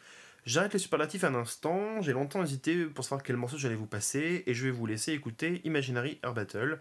J'arrête 0.49 0.73
les 0.73 0.79
superlatifs 0.79 1.25
un 1.25 1.35
instant, 1.35 2.01
j'ai 2.01 2.13
longtemps 2.13 2.43
hésité 2.43 2.87
pour 2.87 3.05
savoir 3.05 3.23
quel 3.23 3.37
morceau 3.37 3.59
j'allais 3.59 3.75
vous 3.77 3.87
passer, 3.87 4.45
et 4.47 4.55
je 4.55 4.65
vais 4.65 4.71
vous 4.73 4.87
laisser 4.87 5.13
écouter 5.13 5.61
Imaginary 5.65 6.19
Air 6.25 6.33
Battle, 6.33 6.81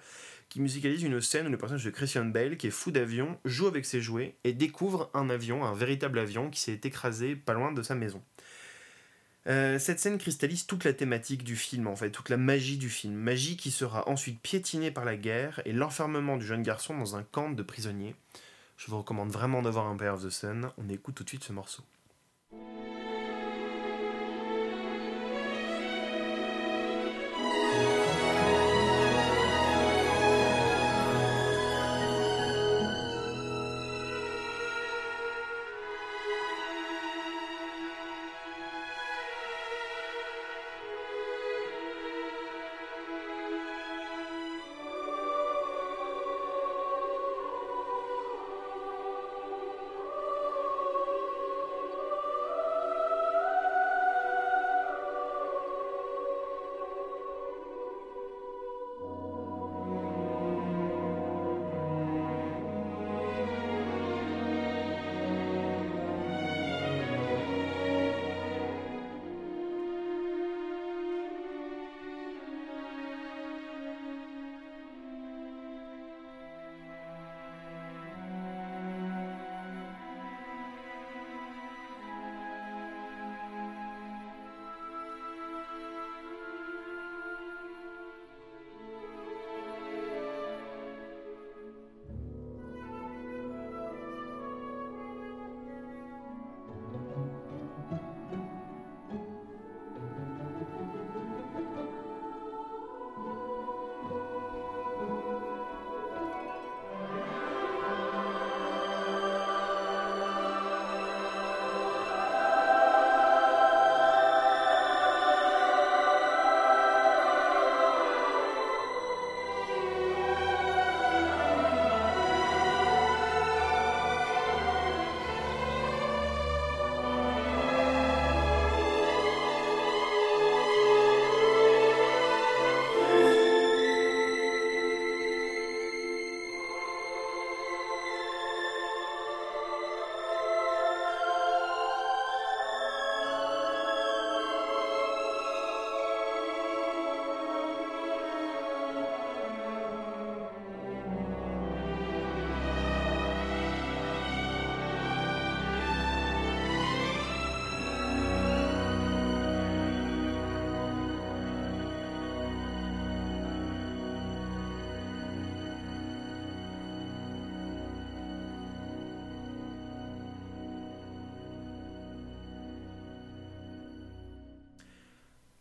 qui 0.49 0.61
musicalise 0.61 1.03
une 1.03 1.21
scène 1.21 1.47
où 1.47 1.51
le 1.51 1.57
personnage 1.57 1.85
de 1.85 1.89
Christian 1.89 2.25
Bale, 2.25 2.57
qui 2.57 2.67
est 2.67 2.71
fou 2.71 2.91
d'avion, 2.91 3.39
joue 3.45 3.67
avec 3.67 3.85
ses 3.85 4.01
jouets 4.01 4.35
et 4.43 4.53
découvre 4.53 5.09
un 5.13 5.29
avion, 5.29 5.65
un 5.65 5.73
véritable 5.73 6.19
avion, 6.19 6.49
qui 6.49 6.59
s'est 6.59 6.79
écrasé 6.83 7.35
pas 7.35 7.53
loin 7.53 7.71
de 7.71 7.81
sa 7.81 7.95
maison. 7.95 8.23
Euh, 9.47 9.79
cette 9.79 9.99
scène 9.99 10.17
cristallise 10.17 10.67
toute 10.67 10.83
la 10.83 10.93
thématique 10.93 11.43
du 11.43 11.55
film, 11.55 11.87
en 11.87 11.95
fait, 11.95 12.11
toute 12.11 12.29
la 12.29 12.37
magie 12.37 12.77
du 12.77 12.89
film. 12.89 13.15
Magie 13.15 13.55
qui 13.55 13.71
sera 13.71 14.07
ensuite 14.09 14.41
piétinée 14.41 14.91
par 14.91 15.05
la 15.05 15.15
guerre 15.15 15.61
et 15.65 15.71
l'enfermement 15.71 16.37
du 16.37 16.45
jeune 16.45 16.63
garçon 16.63 16.97
dans 16.97 17.15
un 17.15 17.23
camp 17.23 17.51
de 17.51 17.63
prisonniers. 17.63 18.15
Je 18.77 18.87
vous 18.87 18.97
recommande 18.97 19.31
vraiment 19.31 19.61
de 19.61 19.69
voir 19.69 19.85
Empire 19.85 20.15
of 20.15 20.25
the 20.25 20.29
Sun. 20.29 20.69
On 20.77 20.89
écoute 20.89 21.15
tout 21.15 21.23
de 21.23 21.29
suite 21.29 21.45
ce 21.45 21.53
morceau. 21.53 21.83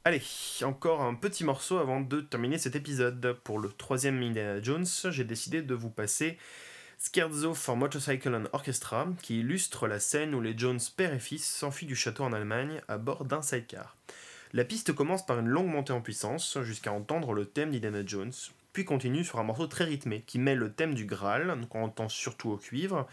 Allez, 0.07 0.23
encore 0.63 1.03
un 1.03 1.17
petit 1.17 1.43
morceau 1.43 1.79
avant 1.79 2.01
de 2.01 2.21
terminer 2.21 2.59
cet 2.59 2.77
épisode. 2.77 3.37
Pour 3.43 3.59
le 3.59 3.71
troisième 3.71 4.23
Indiana 4.23 4.63
Jones, 4.63 4.87
j'ai 5.09 5.25
décidé 5.25 5.63
de 5.63 5.75
vous 5.75 5.91
passer 5.91 6.39
Scherzo 6.97 7.55
for 7.55 7.77
Motorcycle 7.77 8.33
and 8.33 8.45
Orchestra, 8.53 9.09
qui 9.21 9.41
illustre 9.41 9.89
la 9.89 9.99
scène 9.99 10.33
où 10.37 10.41
les 10.41 10.57
Jones 10.57 10.79
père 10.97 11.13
et 11.13 11.19
fils 11.19 11.45
s'enfuient 11.45 11.89
du 11.89 11.97
château 11.97 12.23
en 12.23 12.33
Allemagne 12.33 12.81
à 12.87 12.99
bord 12.99 13.25
d'un 13.25 13.43
sidecar. 13.43 13.97
La 14.53 14.65
piste 14.65 14.93
commence 14.93 15.27
par 15.27 15.41
une 15.41 15.49
longue 15.49 15.67
montée 15.67 15.93
en 15.93 16.01
puissance 16.01 16.57
jusqu'à 16.63 16.93
entendre 16.93 17.33
le 17.33 17.45
thème 17.45 17.73
d'Indiana 17.73 18.07
Jones, 18.07 18.33
puis 18.73 18.85
continue 18.85 19.25
sur 19.25 19.41
un 19.41 19.43
morceau 19.43 19.67
très 19.67 19.87
rythmé 19.87 20.23
qui 20.25 20.39
met 20.39 20.55
le 20.55 20.73
thème 20.73 20.95
du 20.95 21.05
Graal, 21.05 21.67
qu'on 21.69 21.83
entend 21.83 22.09
surtout 22.09 22.51
au 22.51 22.59
cuivre, 22.59 23.09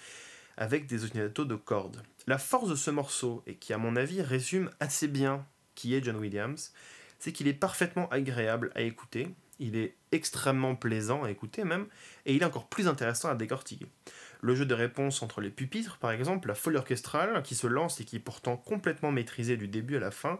avec 0.58 0.86
des 0.86 1.04
ostinatos 1.04 1.46
de 1.46 1.56
cordes. 1.56 2.04
La 2.28 2.38
force 2.38 2.70
de 2.70 2.76
ce 2.76 2.92
morceau, 2.92 3.42
et 3.48 3.56
qui 3.56 3.74
à 3.74 3.80
mon 3.80 3.96
avis 3.96 4.22
résume 4.22 4.70
assez 4.80 5.08
bien 5.08 5.44
qui 5.76 5.96
est 5.96 6.04
John 6.04 6.16
Williams, 6.18 6.74
c'est 7.20 7.32
qu'il 7.32 7.48
est 7.48 7.54
parfaitement 7.54 8.10
agréable 8.10 8.72
à 8.76 8.82
écouter, 8.82 9.30
il 9.60 9.78
est 9.78 9.96
extrêmement 10.12 10.76
plaisant 10.76 11.24
à 11.24 11.32
écouter 11.32 11.64
même, 11.64 11.88
et 12.26 12.36
il 12.36 12.42
est 12.42 12.46
encore 12.46 12.68
plus 12.68 12.88
intéressant 12.88 13.30
à 13.30 13.36
décortiquer. 13.36 13.88
Le 14.42 14.56
jeu 14.56 14.66
de 14.66 14.74
réponse 14.74 15.22
entre 15.22 15.40
les 15.40 15.50
pupitres, 15.50 15.98
par 16.00 16.12
exemple, 16.12 16.50
la 16.50 16.56
folie 16.56 16.76
orchestrale 16.76 17.42
qui 17.44 17.56
se 17.56 17.68
lance 17.68 18.02
et 18.02 18.04
qui 18.04 18.18
est 18.18 18.20
pourtant 18.20 18.58
complètement 18.58 19.12
maîtrisée 19.12 19.56
du 19.56 19.70
début 19.70 19.96
à 19.96 20.02
la 20.02 20.12
fin, 20.12 20.40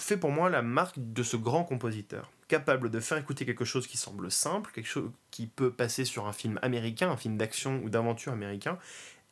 fait 0.00 0.16
pour 0.16 0.32
moi 0.32 0.50
la 0.50 0.62
marque 0.62 0.96
de 0.98 1.22
ce 1.22 1.36
grand 1.36 1.62
compositeur, 1.62 2.32
capable 2.48 2.90
de 2.90 2.98
faire 2.98 3.18
écouter 3.18 3.46
quelque 3.46 3.64
chose 3.64 3.86
qui 3.86 3.96
semble 3.96 4.32
simple, 4.32 4.72
quelque 4.74 4.88
chose 4.88 5.12
qui 5.30 5.46
peut 5.46 5.72
passer 5.72 6.04
sur 6.04 6.26
un 6.26 6.32
film 6.32 6.58
américain, 6.62 7.10
un 7.10 7.16
film 7.16 7.36
d'action 7.36 7.80
ou 7.84 7.88
d'aventure 7.88 8.32
américain, 8.32 8.78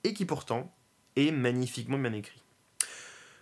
et 0.05 0.15
qui 0.15 0.27
pourtant 0.27 0.73
est 1.17 1.33
magnifiquement 1.33 1.99
bien 1.99 2.13
écrit. 2.13 2.41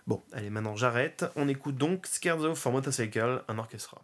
Bon, 0.06 0.22
allez, 0.32 0.50
maintenant 0.50 0.76
j'arrête. 0.76 1.24
On 1.34 1.48
écoute 1.48 1.76
donc 1.76 2.06
Scherzo 2.06 2.54
for 2.54 2.72
Motorcycle, 2.72 3.42
un 3.48 3.58
orchestra. 3.58 4.02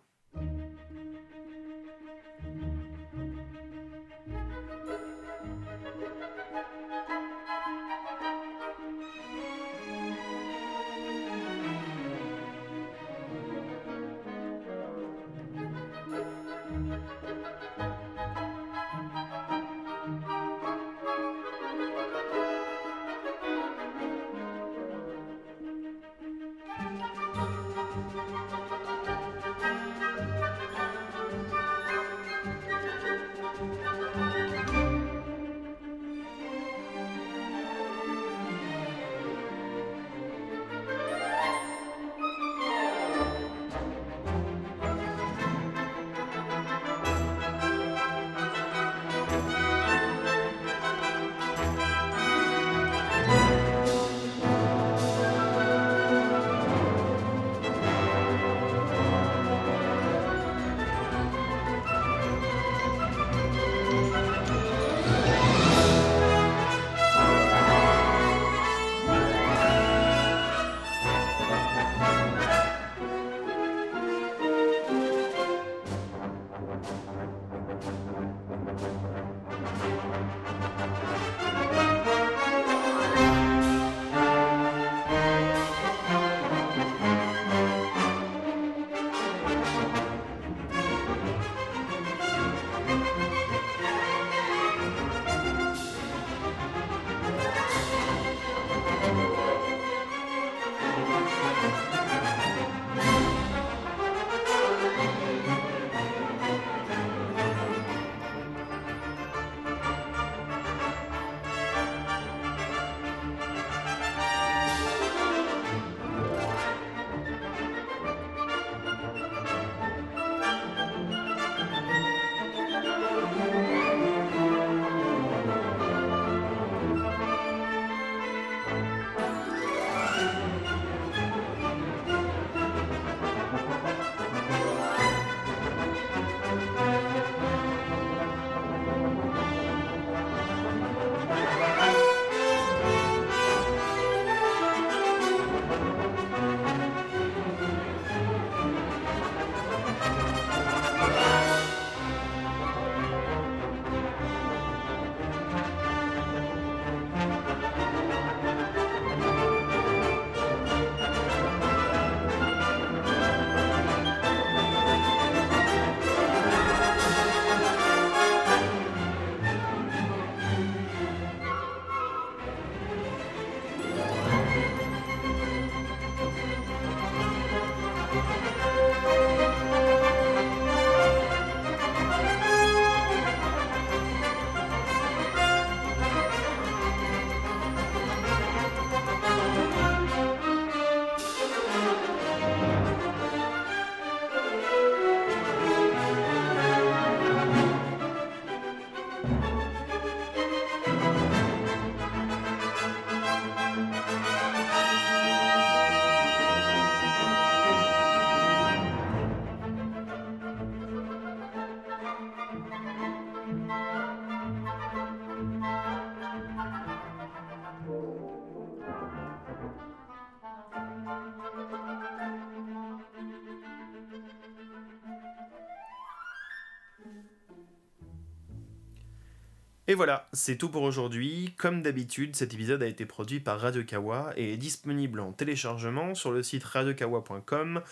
Et 229.93 229.95
voilà, 229.95 230.27
c'est 230.33 230.57
tout 230.57 230.71
pour 230.71 230.85
aujourd'hui. 230.85 231.53
Comme 231.59 231.83
d'habitude, 231.83 232.35
cet 232.35 232.55
épisode 232.55 232.83
a 232.83 232.87
été 232.87 233.05
produit 233.05 233.41
par 233.41 233.61
Radio 233.61 233.85
Kawa 233.85 234.33
et 234.39 234.55
est 234.55 234.57
disponible 234.57 235.21
en 235.21 235.33
téléchargement 235.33 236.15
sur 236.15 236.31
le 236.31 236.43
site 236.43 236.65
radiokawa.com 236.65 237.83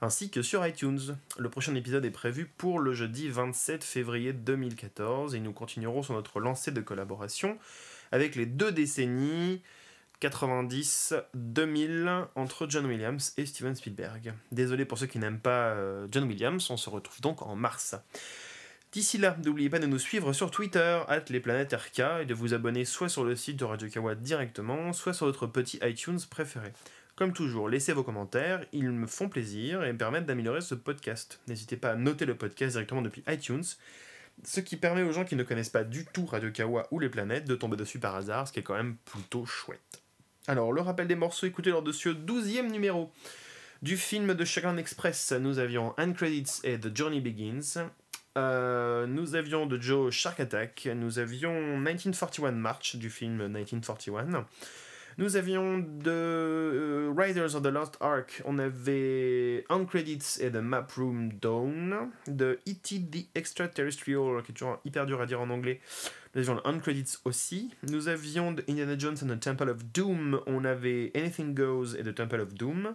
ainsi 0.00 0.30
que 0.30 0.40
sur 0.40 0.64
iTunes. 0.64 1.16
Le 1.36 1.50
prochain 1.50 1.74
épisode 1.74 2.04
est 2.04 2.12
prévu 2.12 2.46
pour 2.46 2.78
le 2.78 2.92
jeudi 2.92 3.28
27 3.28 3.82
février 3.82 4.32
2014 4.32 5.34
et 5.34 5.40
nous 5.40 5.52
continuerons 5.52 6.04
sur 6.04 6.14
notre 6.14 6.38
lancée 6.38 6.70
de 6.70 6.80
collaboration 6.80 7.58
avec 8.12 8.36
les 8.36 8.46
deux 8.46 8.70
décennies 8.70 9.60
90-2000 10.22 12.26
entre 12.36 12.68
John 12.68 12.86
Williams 12.86 13.32
et 13.36 13.46
Steven 13.46 13.74
Spielberg. 13.74 14.32
Désolé 14.52 14.84
pour 14.84 14.96
ceux 14.96 15.06
qui 15.06 15.18
n'aiment 15.18 15.40
pas 15.40 15.70
euh, 15.70 16.06
John 16.12 16.22
Williams, 16.22 16.70
on 16.70 16.76
se 16.76 16.88
retrouve 16.88 17.20
donc 17.20 17.42
en 17.42 17.56
mars. 17.56 17.96
D'ici 18.90 19.18
là, 19.18 19.36
n'oubliez 19.44 19.68
pas 19.68 19.78
de 19.78 19.86
nous 19.86 19.98
suivre 19.98 20.32
sur 20.32 20.50
Twitter, 20.50 21.00
at 21.08 21.18
RK, 21.20 22.22
et 22.22 22.24
de 22.24 22.32
vous 22.32 22.54
abonner 22.54 22.86
soit 22.86 23.10
sur 23.10 23.22
le 23.22 23.36
site 23.36 23.58
de 23.58 23.64
Radio 23.66 23.86
Kawa 23.88 24.14
directement, 24.14 24.94
soit 24.94 25.12
sur 25.12 25.26
votre 25.26 25.46
petit 25.46 25.78
iTunes 25.82 26.18
préféré. 26.30 26.72
Comme 27.14 27.34
toujours, 27.34 27.68
laissez 27.68 27.92
vos 27.92 28.02
commentaires, 28.02 28.64
ils 28.72 28.90
me 28.90 29.06
font 29.06 29.28
plaisir 29.28 29.84
et 29.84 29.92
me 29.92 29.98
permettent 29.98 30.24
d'améliorer 30.24 30.62
ce 30.62 30.74
podcast. 30.74 31.40
N'hésitez 31.48 31.76
pas 31.76 31.90
à 31.90 31.96
noter 31.96 32.24
le 32.24 32.34
podcast 32.34 32.72
directement 32.72 33.02
depuis 33.02 33.22
iTunes, 33.28 33.64
ce 34.42 34.60
qui 34.60 34.76
permet 34.76 35.02
aux 35.02 35.12
gens 35.12 35.24
qui 35.24 35.36
ne 35.36 35.42
connaissent 35.42 35.68
pas 35.68 35.84
du 35.84 36.06
tout 36.06 36.24
Radio 36.24 36.50
Kawa 36.50 36.86
ou 36.90 36.98
les 36.98 37.10
planètes 37.10 37.44
de 37.44 37.56
tomber 37.56 37.76
dessus 37.76 37.98
par 37.98 38.14
hasard, 38.14 38.48
ce 38.48 38.54
qui 38.54 38.60
est 38.60 38.62
quand 38.62 38.76
même 38.76 38.96
plutôt 39.04 39.44
chouette. 39.44 40.00
Alors, 40.46 40.72
le 40.72 40.80
rappel 40.80 41.06
des 41.06 41.14
morceaux 41.14 41.46
écoutés 41.46 41.70
lors 41.70 41.82
de 41.82 41.92
ce 41.92 42.08
12e 42.08 42.70
numéro. 42.70 43.12
Du 43.82 43.98
film 43.98 44.32
de 44.32 44.44
Chagrin 44.46 44.78
Express, 44.78 45.32
nous 45.32 45.58
avions 45.58 45.94
End 45.98 46.14
Credits 46.14 46.60
et 46.64 46.80
The 46.80 46.96
Journey 46.96 47.20
Begins. 47.20 47.90
Euh, 48.38 49.06
nous 49.06 49.34
avions 49.34 49.66
de 49.66 49.80
Joe 49.80 50.12
Shark 50.12 50.38
Attack. 50.38 50.88
Nous 50.94 51.18
avions 51.18 51.76
1941 51.76 52.52
March 52.52 52.96
du 52.96 53.10
film 53.10 53.48
1941. 53.48 54.46
Nous 55.18 55.36
avions 55.36 55.78
de 55.78 56.12
euh, 56.12 57.12
Riders 57.16 57.56
of 57.56 57.62
the 57.62 57.66
Lost 57.66 57.96
Ark, 58.00 58.40
on 58.44 58.56
avait 58.60 59.64
Uncredits 59.68 60.40
et 60.40 60.48
The 60.48 60.62
Map 60.62 60.86
Room 60.96 61.32
Dawn, 61.32 62.10
de 62.28 62.60
E.T. 62.68 63.00
The 63.10 63.26
Extraterrestrial, 63.34 64.44
qui 64.44 64.52
est 64.52 64.54
toujours 64.54 64.78
hyper 64.84 65.06
dur 65.06 65.20
à 65.20 65.26
dire 65.26 65.40
en 65.40 65.50
anglais. 65.50 65.80
Nous 66.36 66.42
avions 66.42 66.60
Uncredits 66.64 67.16
aussi. 67.24 67.74
Nous 67.90 68.06
avions 68.06 68.52
de 68.52 68.62
Indiana 68.68 68.96
Jones 68.96 69.16
and 69.20 69.34
the 69.34 69.40
Temple 69.40 69.68
of 69.70 69.84
Doom, 69.92 70.40
on 70.46 70.64
avait 70.64 71.10
Anything 71.16 71.52
Goes 71.52 71.96
et 71.98 72.04
The 72.04 72.14
Temple 72.14 72.40
of 72.40 72.54
Doom. 72.54 72.94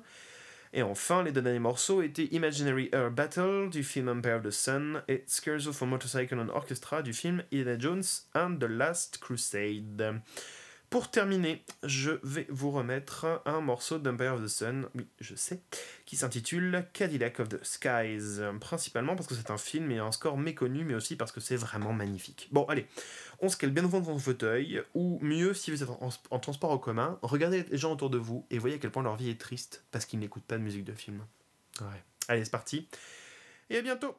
Et 0.75 0.81
enfin, 0.81 1.21
les 1.21 1.31
deux 1.31 1.43
derniers 1.43 1.59
morceaux 1.59 2.01
étaient 2.01 2.25
Imaginary 2.31 2.89
Air 2.93 3.11
Battle 3.11 3.69
du 3.71 3.83
film 3.83 4.09
Empire 4.09 4.37
of 4.37 4.43
the 4.43 4.49
Sun 4.49 5.03
et 5.07 5.23
Scherzo 5.27 5.71
for 5.71 5.87
Motorcycle 5.87 6.39
and 6.39 6.49
Orchestra 6.49 7.03
du 7.03 7.13
film 7.13 7.43
Indiana 7.53 7.77
Jones 7.77 8.01
and 8.33 8.57
the 8.59 8.63
Last 8.63 9.19
Crusade. 9.19 10.19
Pour 10.89 11.09
terminer, 11.09 11.63
je 11.83 12.11
vais 12.23 12.45
vous 12.49 12.69
remettre 12.69 13.41
un 13.45 13.61
morceau 13.61 13.97
d'Empire 13.97 14.33
of 14.33 14.43
the 14.43 14.47
Sun, 14.47 14.87
oui, 14.95 15.07
je 15.19 15.35
sais, 15.35 15.59
qui 16.05 16.15
s'intitule 16.15 16.85
Cadillac 16.93 17.39
of 17.39 17.49
the 17.49 17.63
Skies, 17.63 18.41
principalement 18.59 19.15
parce 19.15 19.27
que 19.27 19.33
c'est 19.33 19.49
un 19.49 19.57
film 19.57 19.91
et 19.91 19.97
un 19.97 20.11
score 20.11 20.37
méconnu, 20.37 20.85
mais 20.85 20.93
aussi 20.93 21.15
parce 21.15 21.31
que 21.31 21.39
c'est 21.39 21.55
vraiment 21.55 21.93
magnifique. 21.93 22.47
Bon, 22.51 22.65
allez, 22.65 22.85
on 23.43 23.49
se 23.49 23.57
cale 23.57 23.71
bien 23.71 23.83
au 23.83 23.89
fond 23.89 23.99
de 23.99 24.05
son 24.05 24.17
fauteuil, 24.17 24.81
ou 24.95 25.19
mieux, 25.21 25.53
si 25.53 25.69
vous 25.69 25.83
êtes 25.83 25.89
en, 25.89 26.39
transport 26.39 26.71
en 26.71 26.77
commun, 26.77 27.19
regardez 27.21 27.63
les 27.69 27.77
gens 27.77 27.91
autour 27.91 28.09
de 28.09 28.17
vous 28.17 28.45
et 28.49 28.57
voyez 28.57 28.77
à 28.77 28.79
quel 28.79 28.89
point 28.89 29.03
leur 29.03 29.17
vie 29.17 29.29
est 29.29 29.39
triste 29.39 29.83
parce 29.91 30.05
qu'ils 30.05 30.19
n'écoutent 30.19 30.45
pas 30.45 30.57
de 30.57 30.63
musique 30.63 30.85
de 30.85 30.93
film. 30.93 31.25
Ouais. 31.81 32.03
Allez, 32.29 32.45
c'est 32.45 32.51
parti, 32.51 32.87
et 33.69 33.77
à 33.77 33.81
bientôt 33.81 34.15